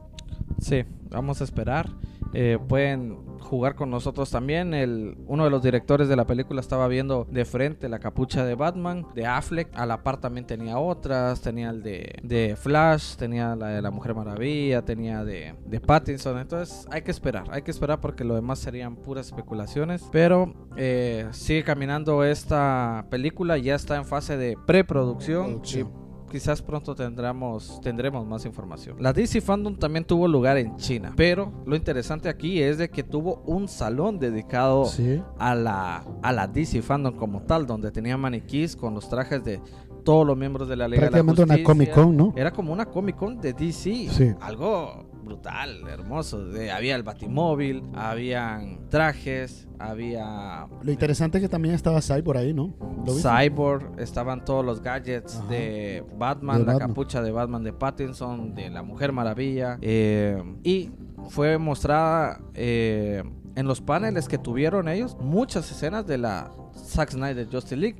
Sí, 0.59 0.83
vamos 1.09 1.41
a 1.41 1.43
esperar. 1.43 1.89
Eh, 2.33 2.57
pueden 2.67 3.17
jugar 3.41 3.75
con 3.75 3.89
nosotros 3.89 4.29
también. 4.29 4.73
El, 4.73 5.17
uno 5.27 5.43
de 5.43 5.49
los 5.49 5.61
directores 5.61 6.07
de 6.07 6.15
la 6.15 6.25
película 6.25 6.61
estaba 6.61 6.87
viendo 6.87 7.27
de 7.29 7.45
frente 7.45 7.89
la 7.89 7.99
capucha 7.99 8.45
de 8.45 8.55
Batman, 8.55 9.05
de 9.13 9.25
Affleck. 9.25 9.69
A 9.75 9.85
la 9.85 10.03
par 10.03 10.17
también 10.17 10.45
tenía 10.45 10.77
otras. 10.77 11.41
Tenía 11.41 11.69
el 11.69 11.83
de, 11.83 12.19
de 12.23 12.55
Flash, 12.55 13.15
tenía 13.15 13.55
la 13.55 13.67
de 13.67 13.81
la 13.81 13.91
Mujer 13.91 14.15
Maravilla, 14.15 14.81
tenía 14.83 15.23
de, 15.23 15.55
de 15.65 15.79
Pattinson. 15.79 16.37
Entonces 16.37 16.87
hay 16.91 17.01
que 17.01 17.11
esperar, 17.11 17.45
hay 17.51 17.61
que 17.61 17.71
esperar 17.71 17.99
porque 17.99 18.23
lo 18.23 18.35
demás 18.35 18.59
serían 18.59 18.95
puras 18.95 19.27
especulaciones. 19.27 20.07
Pero 20.11 20.53
eh, 20.77 21.27
sigue 21.31 21.63
caminando 21.63 22.23
esta 22.23 23.05
película, 23.09 23.57
ya 23.57 23.75
está 23.75 23.97
en 23.97 24.05
fase 24.05 24.37
de 24.37 24.57
preproducción. 24.65 25.45
Producción. 25.45 26.00
Quizás 26.31 26.61
pronto 26.61 26.95
tendremos, 26.95 27.79
tendremos 27.81 28.25
más 28.25 28.45
información. 28.45 28.95
La 28.99 29.13
DC 29.13 29.41
Fandom 29.41 29.75
también 29.75 30.05
tuvo 30.05 30.27
lugar 30.27 30.57
en 30.57 30.75
China, 30.77 31.13
pero 31.15 31.51
lo 31.65 31.75
interesante 31.75 32.29
aquí 32.29 32.61
es 32.61 32.77
de 32.77 32.89
que 32.89 33.03
tuvo 33.03 33.43
un 33.45 33.67
salón 33.67 34.17
dedicado 34.19 34.85
Sí. 34.85 35.21
a 35.37 35.53
la, 35.55 36.03
a 36.23 36.31
la 36.31 36.47
DC 36.47 36.81
Fandom 36.81 37.15
como 37.15 37.41
tal, 37.43 37.67
donde 37.67 37.91
tenía 37.91 38.17
maniquís 38.17 38.75
con 38.75 38.93
los 38.93 39.07
trajes 39.09 39.43
de 39.43 39.59
todos 40.03 40.25
los 40.25 40.35
miembros 40.35 40.67
de 40.67 40.75
la 40.75 40.87
Liga 40.87 41.01
de 41.01 41.05
la 41.05 41.11
Prácticamente 41.23 41.43
una 41.43 41.53
Justicia. 41.53 41.65
Comic 41.65 41.91
Con, 41.93 42.17
¿no? 42.17 42.33
Era 42.35 42.51
como 42.51 42.73
una 42.73 42.85
Comic 42.87 43.15
Con 43.17 43.39
de 43.39 43.53
DC. 43.53 44.07
Sí. 44.09 44.33
Algo 44.39 45.05
brutal, 45.31 45.87
hermoso. 45.87 46.45
De- 46.45 46.71
había 46.71 46.95
el 46.95 47.03
Batimóvil, 47.03 47.83
habían 47.95 48.89
trajes, 48.89 49.67
había 49.79 50.67
Lo 50.83 50.91
interesante 50.91 51.37
es 51.37 51.41
que 51.43 51.49
también 51.49 51.73
estaba 51.75 52.01
Cyborg 52.01 52.37
ahí, 52.39 52.53
¿no? 52.53 52.73
¿Lo? 53.05 53.13
Cyborg, 53.13 53.99
estaban 53.99 54.43
todos 54.45 54.65
los 54.65 54.81
gadgets 54.81 55.37
Ajá. 55.37 55.47
de 55.49 56.03
Batman, 56.17 56.59
De 56.59 56.65
la 56.65 56.73
Batman. 56.73 56.89
capucha 56.89 57.21
de 57.21 57.31
Batman 57.31 57.63
de 57.63 57.73
Pattinson, 57.73 58.53
de 58.53 58.69
la 58.69 58.83
Mujer 58.83 59.11
Maravilla. 59.11 59.77
eh, 59.81 60.41
y 60.63 60.91
fue 61.29 61.57
mostrada 61.57 62.41
eh, 62.53 63.23
en 63.55 63.67
los 63.67 63.81
paneles 63.81 64.27
que 64.27 64.37
tuvieron 64.37 64.87
ellos 64.87 65.17
muchas 65.19 65.69
escenas 65.71 66.07
de 66.07 66.17
la 66.17 66.51
Zack 66.75 67.11
Snyder 67.11 67.47
Justice 67.51 67.75
League, 67.77 67.97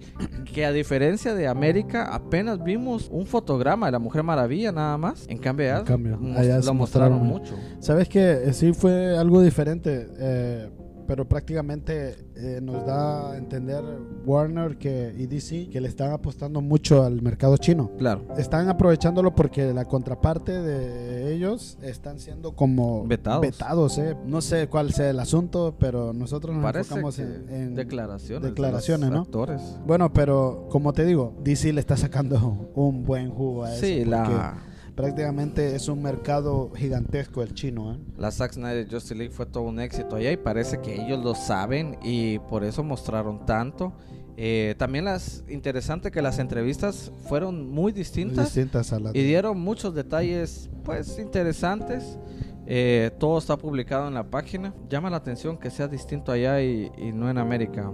que 0.54 0.66
a 0.66 0.72
diferencia 0.72 1.36
de 1.36 1.48
América 1.48 2.14
apenas 2.14 2.64
vimos 2.64 3.10
un 3.12 3.26
fotograma 3.26 3.88
de 3.88 3.92
la 3.92 4.00
Mujer 4.00 4.24
Maravilla 4.24 4.72
nada 4.72 4.98
más. 4.98 5.26
En 5.28 5.38
cambio, 5.38 5.66
allá 5.68 5.80
En 5.80 5.86
cambio, 5.86 6.18
mos- 6.18 6.38
allá 6.38 6.60
lo 6.60 6.74
mostraron 6.74 7.20
mostraron 7.20 7.28
mucho. 7.28 7.56
¿Sabes 7.80 8.08
que 8.10 8.54
Sí 8.54 8.74
fue 8.74 9.18
algo 9.18 9.42
diferente, 9.42 10.08
eh, 10.20 10.70
pero 11.12 11.28
prácticamente 11.28 12.16
eh, 12.38 12.60
nos 12.64 12.86
da 12.86 13.32
a 13.34 13.38
entender 13.38 13.84
Warner 14.26 14.78
que, 14.78 15.14
y 15.18 15.26
DC 15.26 15.68
que 15.70 15.82
le 15.82 15.90
están 15.90 16.14
apostando 16.14 16.62
mucho 16.62 17.04
al 17.04 17.22
mercado 17.22 17.58
chino. 17.58 17.92
Claro. 17.98 18.24
Están 18.38 18.70
aprovechándolo 18.70 19.36
porque 19.36 19.74
la 19.74 19.84
contraparte 19.84 20.54
de 20.62 21.34
ellos 21.34 21.78
están 21.82 22.18
siendo 22.18 22.54
como 22.54 23.06
Vetados. 23.06 23.42
vetados, 23.42 23.98
eh. 23.98 24.16
No 24.26 24.40
sé 24.40 24.70
cuál 24.70 24.94
sea 24.94 25.10
el 25.10 25.20
asunto, 25.20 25.76
pero 25.78 26.14
nosotros 26.14 26.56
nos 26.56 26.64
Parece 26.64 26.94
enfocamos 26.94 27.20
en, 27.20 27.46
en- 27.50 27.76
declaraciones. 27.76 28.44
de 28.44 28.50
declaraciones, 28.52 29.12
¿no? 29.12 29.20
Actores. 29.24 29.62
Bueno, 29.86 30.14
pero 30.14 30.70
como 30.72 30.94
te 30.94 31.04
digo, 31.04 31.34
DC 31.44 31.74
le 31.74 31.82
está 31.82 31.98
sacando 31.98 32.72
un 32.74 33.04
buen 33.04 33.30
jugo 33.32 33.66
a 33.66 33.74
eso. 33.74 33.86
Sí, 33.86 34.06
la, 34.06 34.64
prácticamente 35.02 35.76
es 35.76 35.88
un 35.88 36.04
mercado 36.04 36.72
gigantesco 36.76 37.42
el 37.42 37.56
chino, 37.56 37.94
¿eh? 37.94 37.98
la 38.20 38.30
Zack 38.30 38.54
Snyder 38.54 38.88
Justice 38.88 39.16
League 39.16 39.34
fue 39.34 39.48
todo 39.48 39.64
un 39.64 39.80
éxito 39.80 40.16
allá 40.16 40.32
y 40.32 40.38
parece 40.38 40.80
que 40.80 40.94
ellos 40.94 41.24
lo 41.24 41.34
saben 41.34 41.98
y 42.04 42.38
por 42.38 42.64
eso 42.64 42.84
mostraron 42.84 43.44
tanto. 43.48 43.94
Eh, 44.38 44.76
también 44.78 45.06
las 45.06 45.44
interesante 45.50 46.12
que 46.12 46.22
las 46.22 46.38
entrevistas 46.38 47.12
fueron 47.28 47.68
muy 47.68 47.92
Muy 47.92 47.94
distintas 47.94 48.46
distintas 48.46 48.94
a 48.94 49.00
las 49.00 49.16
y 49.16 49.24
dieron 49.24 49.60
muchos 49.60 49.96
detalles 49.96 50.70
pues 50.84 51.18
interesantes. 51.18 52.20
Eh, 52.68 53.10
todo 53.20 53.40
está 53.40 53.58
publicado 53.58 54.08
en 54.08 54.14
la 54.14 54.30
página. 54.30 54.72
Llama 54.88 55.10
la 55.10 55.18
atención 55.18 55.58
que 55.58 55.72
sea 55.72 55.88
distinto 55.88 56.32
allá 56.32 56.62
y, 56.62 56.92
y 57.00 57.12
no 57.12 57.28
en 57.28 57.40
América. 57.40 57.92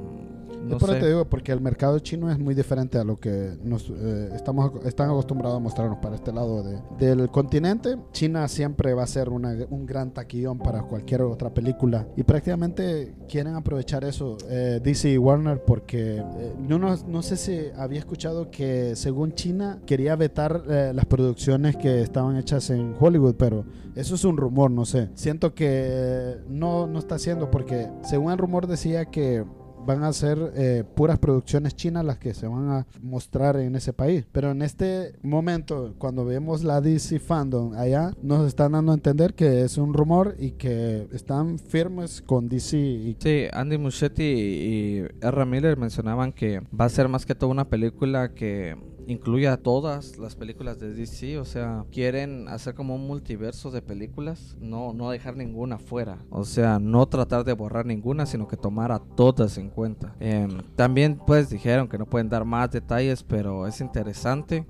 No 0.66 0.78
eso 0.78 0.88
sé. 0.88 1.00
te 1.00 1.08
digo, 1.08 1.26
porque 1.26 1.52
el 1.52 1.62
mercado 1.62 2.00
chino 2.00 2.30
es 2.30 2.38
muy 2.40 2.54
diferente 2.54 2.98
a 2.98 3.04
lo 3.04 3.16
que 3.18 3.58
nos 3.64 3.90
eh, 3.90 4.30
estamos 4.36 4.72
están 4.86 5.10
acostumbrados 5.10 5.58
a 5.58 5.60
mostrarnos 5.60 6.00
para 6.00 6.16
este 6.16 6.32
lado 6.34 6.62
de- 6.64 6.80
del 7.00 7.30
continente. 7.30 7.98
China 8.12 8.48
siempre 8.48 8.94
va 8.94 9.04
a 9.04 9.08
ser 9.08 9.30
una- 9.30 9.56
un 9.70 9.86
gran 9.86 10.12
taquillón 10.12 10.58
para 10.60 10.82
cualquier 10.84 11.22
otra 11.22 11.54
película 11.54 12.08
y 12.18 12.24
prácticamente 12.24 13.14
quieren 13.30 13.56
aprovechar 13.56 14.04
eso 14.04 14.38
eh, 14.50 14.80
DC 14.84 15.12
y 15.12 15.18
Warner 15.18 15.64
porque 15.64 16.18
eh, 16.18 16.54
yo 16.68 16.78
no, 16.80 16.96
no 17.08 17.22
sé 17.22 17.38
si 17.38 17.60
había 17.78 18.00
escuchado 18.00 18.52
que 18.52 18.96
según 18.96 19.34
China 19.34 19.80
quería 19.86 20.16
vetar 20.16 20.64
eh, 20.70 20.92
las 20.94 21.06
producciones 21.06 21.76
que 21.78 22.02
estaban 22.02 22.36
hechas 22.38 22.70
en 22.70 22.94
Hollywood, 23.00 23.36
pero 23.36 23.64
eso 23.96 24.16
es 24.16 24.24
un 24.26 24.38
rumor, 24.38 24.70
no 24.72 24.86
sé. 24.86 25.10
Siento 25.16 25.54
que 25.56 26.38
no, 26.50 26.88
no 26.88 27.00
está 27.00 27.16
haciendo 27.16 27.50
porque 27.50 27.90
según 28.04 28.32
el 28.32 28.38
rumor 28.38 28.68
decía 28.68 29.06
que 29.06 29.44
van 29.88 30.04
a 30.04 30.12
ser 30.12 30.52
eh, 30.56 30.84
puras 30.96 31.18
producciones 31.18 31.76
chinas 31.76 32.04
las 32.04 32.18
que 32.18 32.34
se 32.34 32.46
van 32.46 32.70
a 32.70 32.86
mostrar 33.02 33.56
en 33.56 33.76
ese 33.76 33.94
país. 33.94 34.26
Pero 34.34 34.52
en 34.52 34.62
este 34.62 35.14
momento, 35.24 35.96
cuando 35.98 36.26
vemos 36.26 36.64
la 36.64 36.82
DC 36.82 37.20
Fandom 37.20 37.74
allá, 37.74 38.12
nos 38.22 38.46
están 38.46 38.74
dando 38.74 38.92
a 38.92 38.96
entender 38.96 39.34
que 39.34 39.62
es 39.62 39.78
un 39.78 39.94
rumor 39.94 40.36
y 40.38 40.52
que 40.52 41.08
están 41.14 41.58
firmes 41.58 42.22
con 42.22 42.50
DC. 42.50 42.78
Y 42.78 43.16
Sí, 43.20 43.46
Andy 43.54 43.78
Muschietti 43.78 44.24
y 44.24 45.06
R. 45.22 45.46
Miller 45.46 45.78
mencionaban 45.78 46.34
que 46.34 46.62
va 46.78 46.86
a 46.86 46.90
ser 46.90 47.08
más 47.08 47.26
que 47.26 47.34
todo 47.34 47.50
una 47.50 47.70
película 47.70 48.34
que 48.34 48.76
incluya 49.08 49.58
todas 49.58 50.18
las 50.18 50.36
películas 50.36 50.80
de 50.80 50.94
DC, 50.94 51.40
o 51.40 51.46
sea, 51.46 51.86
quieren 51.92 52.48
hacer 52.50 52.76
como 52.76 52.96
un 52.96 53.08
multiverso 53.08 53.72
de 53.72 53.82
películas, 53.82 54.58
no, 54.60 54.94
no 54.94 55.10
dejar 55.10 55.36
ninguna 55.38 55.80
fuera, 55.80 56.18
o 56.30 56.44
sea, 56.44 56.78
no 56.78 57.08
tratar 57.08 57.44
de 57.44 57.54
borrar 57.54 57.86
ninguna, 57.86 58.26
sino 58.26 58.48
que 58.48 58.58
tomar 58.58 58.92
a 58.92 59.00
todas 59.00 59.58
en 59.58 59.70
cuenta. 59.70 60.14
Em, 60.20 60.62
también 60.76 61.20
pues 61.26 61.50
dijeron 61.50 61.88
que 61.88 61.98
no 61.98 62.06
pueden 62.06 62.30
dar 62.30 62.46
más 62.46 62.70
detalles, 62.72 63.24
pero 63.24 63.66
es 63.66 63.80
interesante 63.82 64.66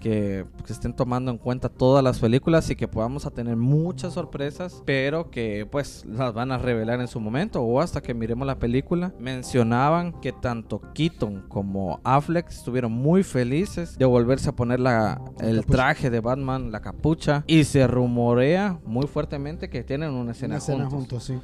que, 0.00 0.46
que 0.66 0.72
estén 0.72 0.94
tomando 0.94 1.30
en 1.30 1.38
cuenta 1.38 1.68
todas 1.68 2.02
las 2.02 2.18
películas 2.18 2.68
y 2.70 2.76
que 2.76 2.88
podamos 2.88 3.26
a 3.26 3.30
tener 3.30 3.56
muchas 3.56 4.14
sorpresas, 4.14 4.82
pero 4.84 5.30
que 5.30 5.66
pues 5.70 6.04
las 6.06 6.32
van 6.34 6.50
a 6.52 6.58
revelar 6.58 7.00
en 7.00 7.08
su 7.08 7.20
momento 7.20 7.62
o 7.62 7.80
hasta 7.80 8.00
que 8.00 8.14
miremos 8.14 8.46
la 8.46 8.58
película. 8.58 9.12
Mencionaban 9.18 10.12
que 10.20 10.32
tanto 10.32 10.80
Keaton 10.94 11.44
como 11.48 12.00
Affleck 12.04 12.48
estuvieron 12.48 12.92
muy 12.92 13.22
felices 13.22 13.98
de 13.98 14.04
volverse 14.04 14.48
a 14.48 14.56
poner 14.56 14.80
la, 14.80 15.20
el 15.40 15.60
capucha. 15.60 15.72
traje 15.76 16.10
de 16.10 16.20
Batman, 16.20 16.72
la 16.72 16.80
capucha, 16.80 17.44
y 17.46 17.64
se 17.64 17.86
rumorea 17.86 18.80
muy 18.84 19.06
fuertemente 19.06 19.68
que 19.68 19.84
tienen 19.84 20.10
una 20.10 20.32
escena, 20.32 20.54
una 20.54 20.58
escena 20.58 20.90
juntos. 20.90 20.90
juntos, 20.90 21.24
sí. 21.24 21.34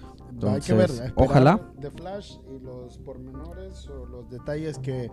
Hay 0.47 0.61
Entonces, 0.61 0.66
que 0.66 0.75
ver, 0.75 0.90
esperar 0.90 1.12
ojalá. 1.16 1.61
The 1.81 1.90
Flash 1.90 2.37
y 2.57 2.61
los 2.64 2.99
pormenores 2.99 3.88
o 3.88 4.07
los 4.07 4.29
detalles 4.31 4.79
que 4.79 5.11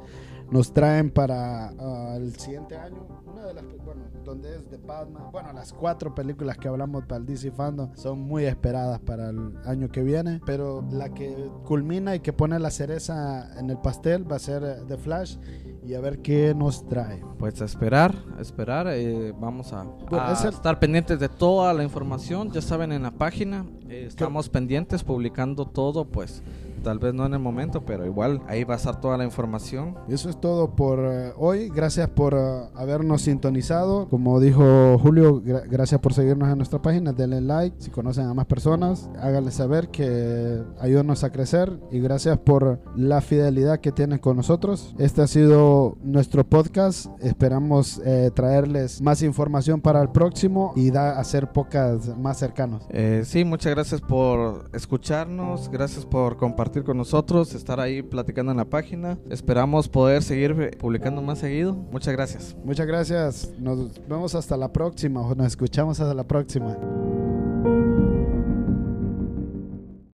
nos 0.51 0.73
traen 0.73 1.11
para 1.11 1.69
ah, 1.69 2.15
el 2.17 2.35
siguiente 2.37 2.75
año. 2.77 3.05
Una 3.31 3.45
de 3.45 3.53
las, 3.53 3.63
bueno, 3.83 4.01
donde 4.23 4.55
es 4.55 4.69
de 4.69 4.77
Batman. 4.77 5.23
Bueno, 5.31 5.53
las 5.53 5.73
cuatro 5.73 6.13
películas 6.15 6.57
que 6.57 6.67
hablamos 6.67 7.05
para 7.05 7.17
el 7.19 7.25
DC 7.25 7.51
Fandom 7.51 7.89
son 7.95 8.19
muy 8.21 8.45
esperadas 8.45 8.99
para 8.99 9.29
el 9.29 9.53
año 9.65 9.89
que 9.89 10.01
viene. 10.03 10.41
Pero 10.45 10.83
la 10.91 11.09
que 11.13 11.49
culmina 11.65 12.15
y 12.15 12.19
que 12.19 12.33
pone 12.33 12.57
la 12.59 12.71
cereza 12.71 13.57
en 13.59 13.69
el 13.69 13.77
pastel 13.79 14.29
va 14.31 14.35
a 14.37 14.39
ser 14.39 14.63
eh, 14.63 14.75
The 14.87 14.97
Flash 14.97 15.37
y 15.85 15.93
a 15.95 15.99
ver 15.99 16.19
qué 16.21 16.53
nos 16.55 16.87
trae. 16.87 17.21
Pues 17.37 17.61
a 17.61 17.65
esperar, 17.65 18.15
a 18.37 18.41
esperar. 18.41 18.87
eh, 18.89 19.33
vamos 19.37 19.73
a, 19.73 19.83
Bueno, 19.83 20.19
a 20.25 20.31
el- 20.41 20.49
estar 20.53 20.79
pendientes 20.79 21.19
de 21.19 21.27
toda 21.29 21.73
la 21.73 21.83
información. 21.83 22.51
Ya 22.51 22.61
saben, 22.61 22.91
en 22.91 23.03
la 23.03 23.11
página 23.11 23.65
eh, 23.89 24.05
estamos 24.07 24.47
pendientes, 24.49 25.03
publicando 25.03 25.65
todo. 25.65 26.05
Pues 26.05 26.41
tal 26.83 26.99
vez 26.99 27.13
no 27.13 27.25
en 27.25 27.33
el 27.33 27.39
momento, 27.39 27.83
pero 27.85 28.05
igual 28.05 28.41
ahí 28.47 28.63
va 28.63 28.75
a 28.75 28.77
estar 28.77 28.99
toda 29.01 29.17
la 29.17 29.23
información. 29.23 29.95
Eso 30.07 30.29
es 30.29 30.39
todo 30.39 30.75
por 30.75 30.99
eh, 30.99 31.31
hoy. 31.37 31.69
Gracias 31.69 32.09
por 32.09 32.33
eh, 32.35 32.37
habernos 32.75 33.21
sintonizado. 33.23 34.07
Como 34.09 34.39
dijo 34.39 34.97
Julio, 34.99 35.41
gra- 35.41 35.63
gracias 35.69 35.99
por 36.01 36.13
seguirnos 36.13 36.49
en 36.49 36.57
nuestra 36.57 36.81
página. 36.81 37.13
Denle 37.13 37.41
like. 37.41 37.75
Si 37.79 37.89
conocen 37.89 38.27
a 38.27 38.33
más 38.33 38.45
personas, 38.45 39.09
háganle 39.19 39.51
saber 39.51 39.89
que 39.89 40.61
ayúdanos 40.79 41.23
a 41.23 41.31
crecer. 41.31 41.79
Y 41.91 41.99
gracias 41.99 42.37
por 42.37 42.81
la 42.95 43.21
fidelidad 43.21 43.79
que 43.79 43.91
tienen 43.91 44.19
con 44.19 44.35
nosotros. 44.37 44.93
Este 44.97 45.21
ha 45.21 45.27
sido 45.27 45.97
nuestro 46.03 46.43
podcast. 46.43 47.07
Esperamos 47.21 48.01
eh, 48.05 48.29
traerles 48.33 49.01
más 49.01 49.21
información 49.21 49.79
para 49.81 50.01
el 50.01 50.09
próximo 50.09 50.73
y 50.75 50.91
da, 50.91 51.19
hacer 51.19 51.51
pocas 51.51 52.17
más 52.17 52.37
cercanos. 52.37 52.83
Eh, 52.89 53.21
sí, 53.25 53.45
muchas 53.45 53.73
gracias 53.73 54.01
por 54.01 54.69
escucharnos, 54.73 55.69
gracias 55.69 56.05
por 56.05 56.37
compartir 56.37 56.72
con 56.81 56.97
nosotros, 56.97 57.53
estar 57.53 57.79
ahí 57.79 58.01
platicando 58.01 58.51
en 58.51 58.57
la 58.57 58.65
página. 58.65 59.19
Esperamos 59.29 59.87
poder 59.87 60.23
seguir 60.23 60.55
eh, 60.59 60.71
publicando 60.77 61.21
más 61.21 61.39
seguido. 61.39 61.73
Muchas 61.73 62.13
gracias. 62.13 62.55
Muchas 62.63 62.87
gracias. 62.87 63.53
Nos 63.59 64.01
vemos 64.07 64.33
hasta 64.33 64.57
la 64.57 64.73
próxima. 64.73 65.21
o 65.21 65.35
Nos 65.35 65.47
escuchamos 65.47 65.99
hasta 65.99 66.13
la 66.13 66.23
próxima. 66.23 66.75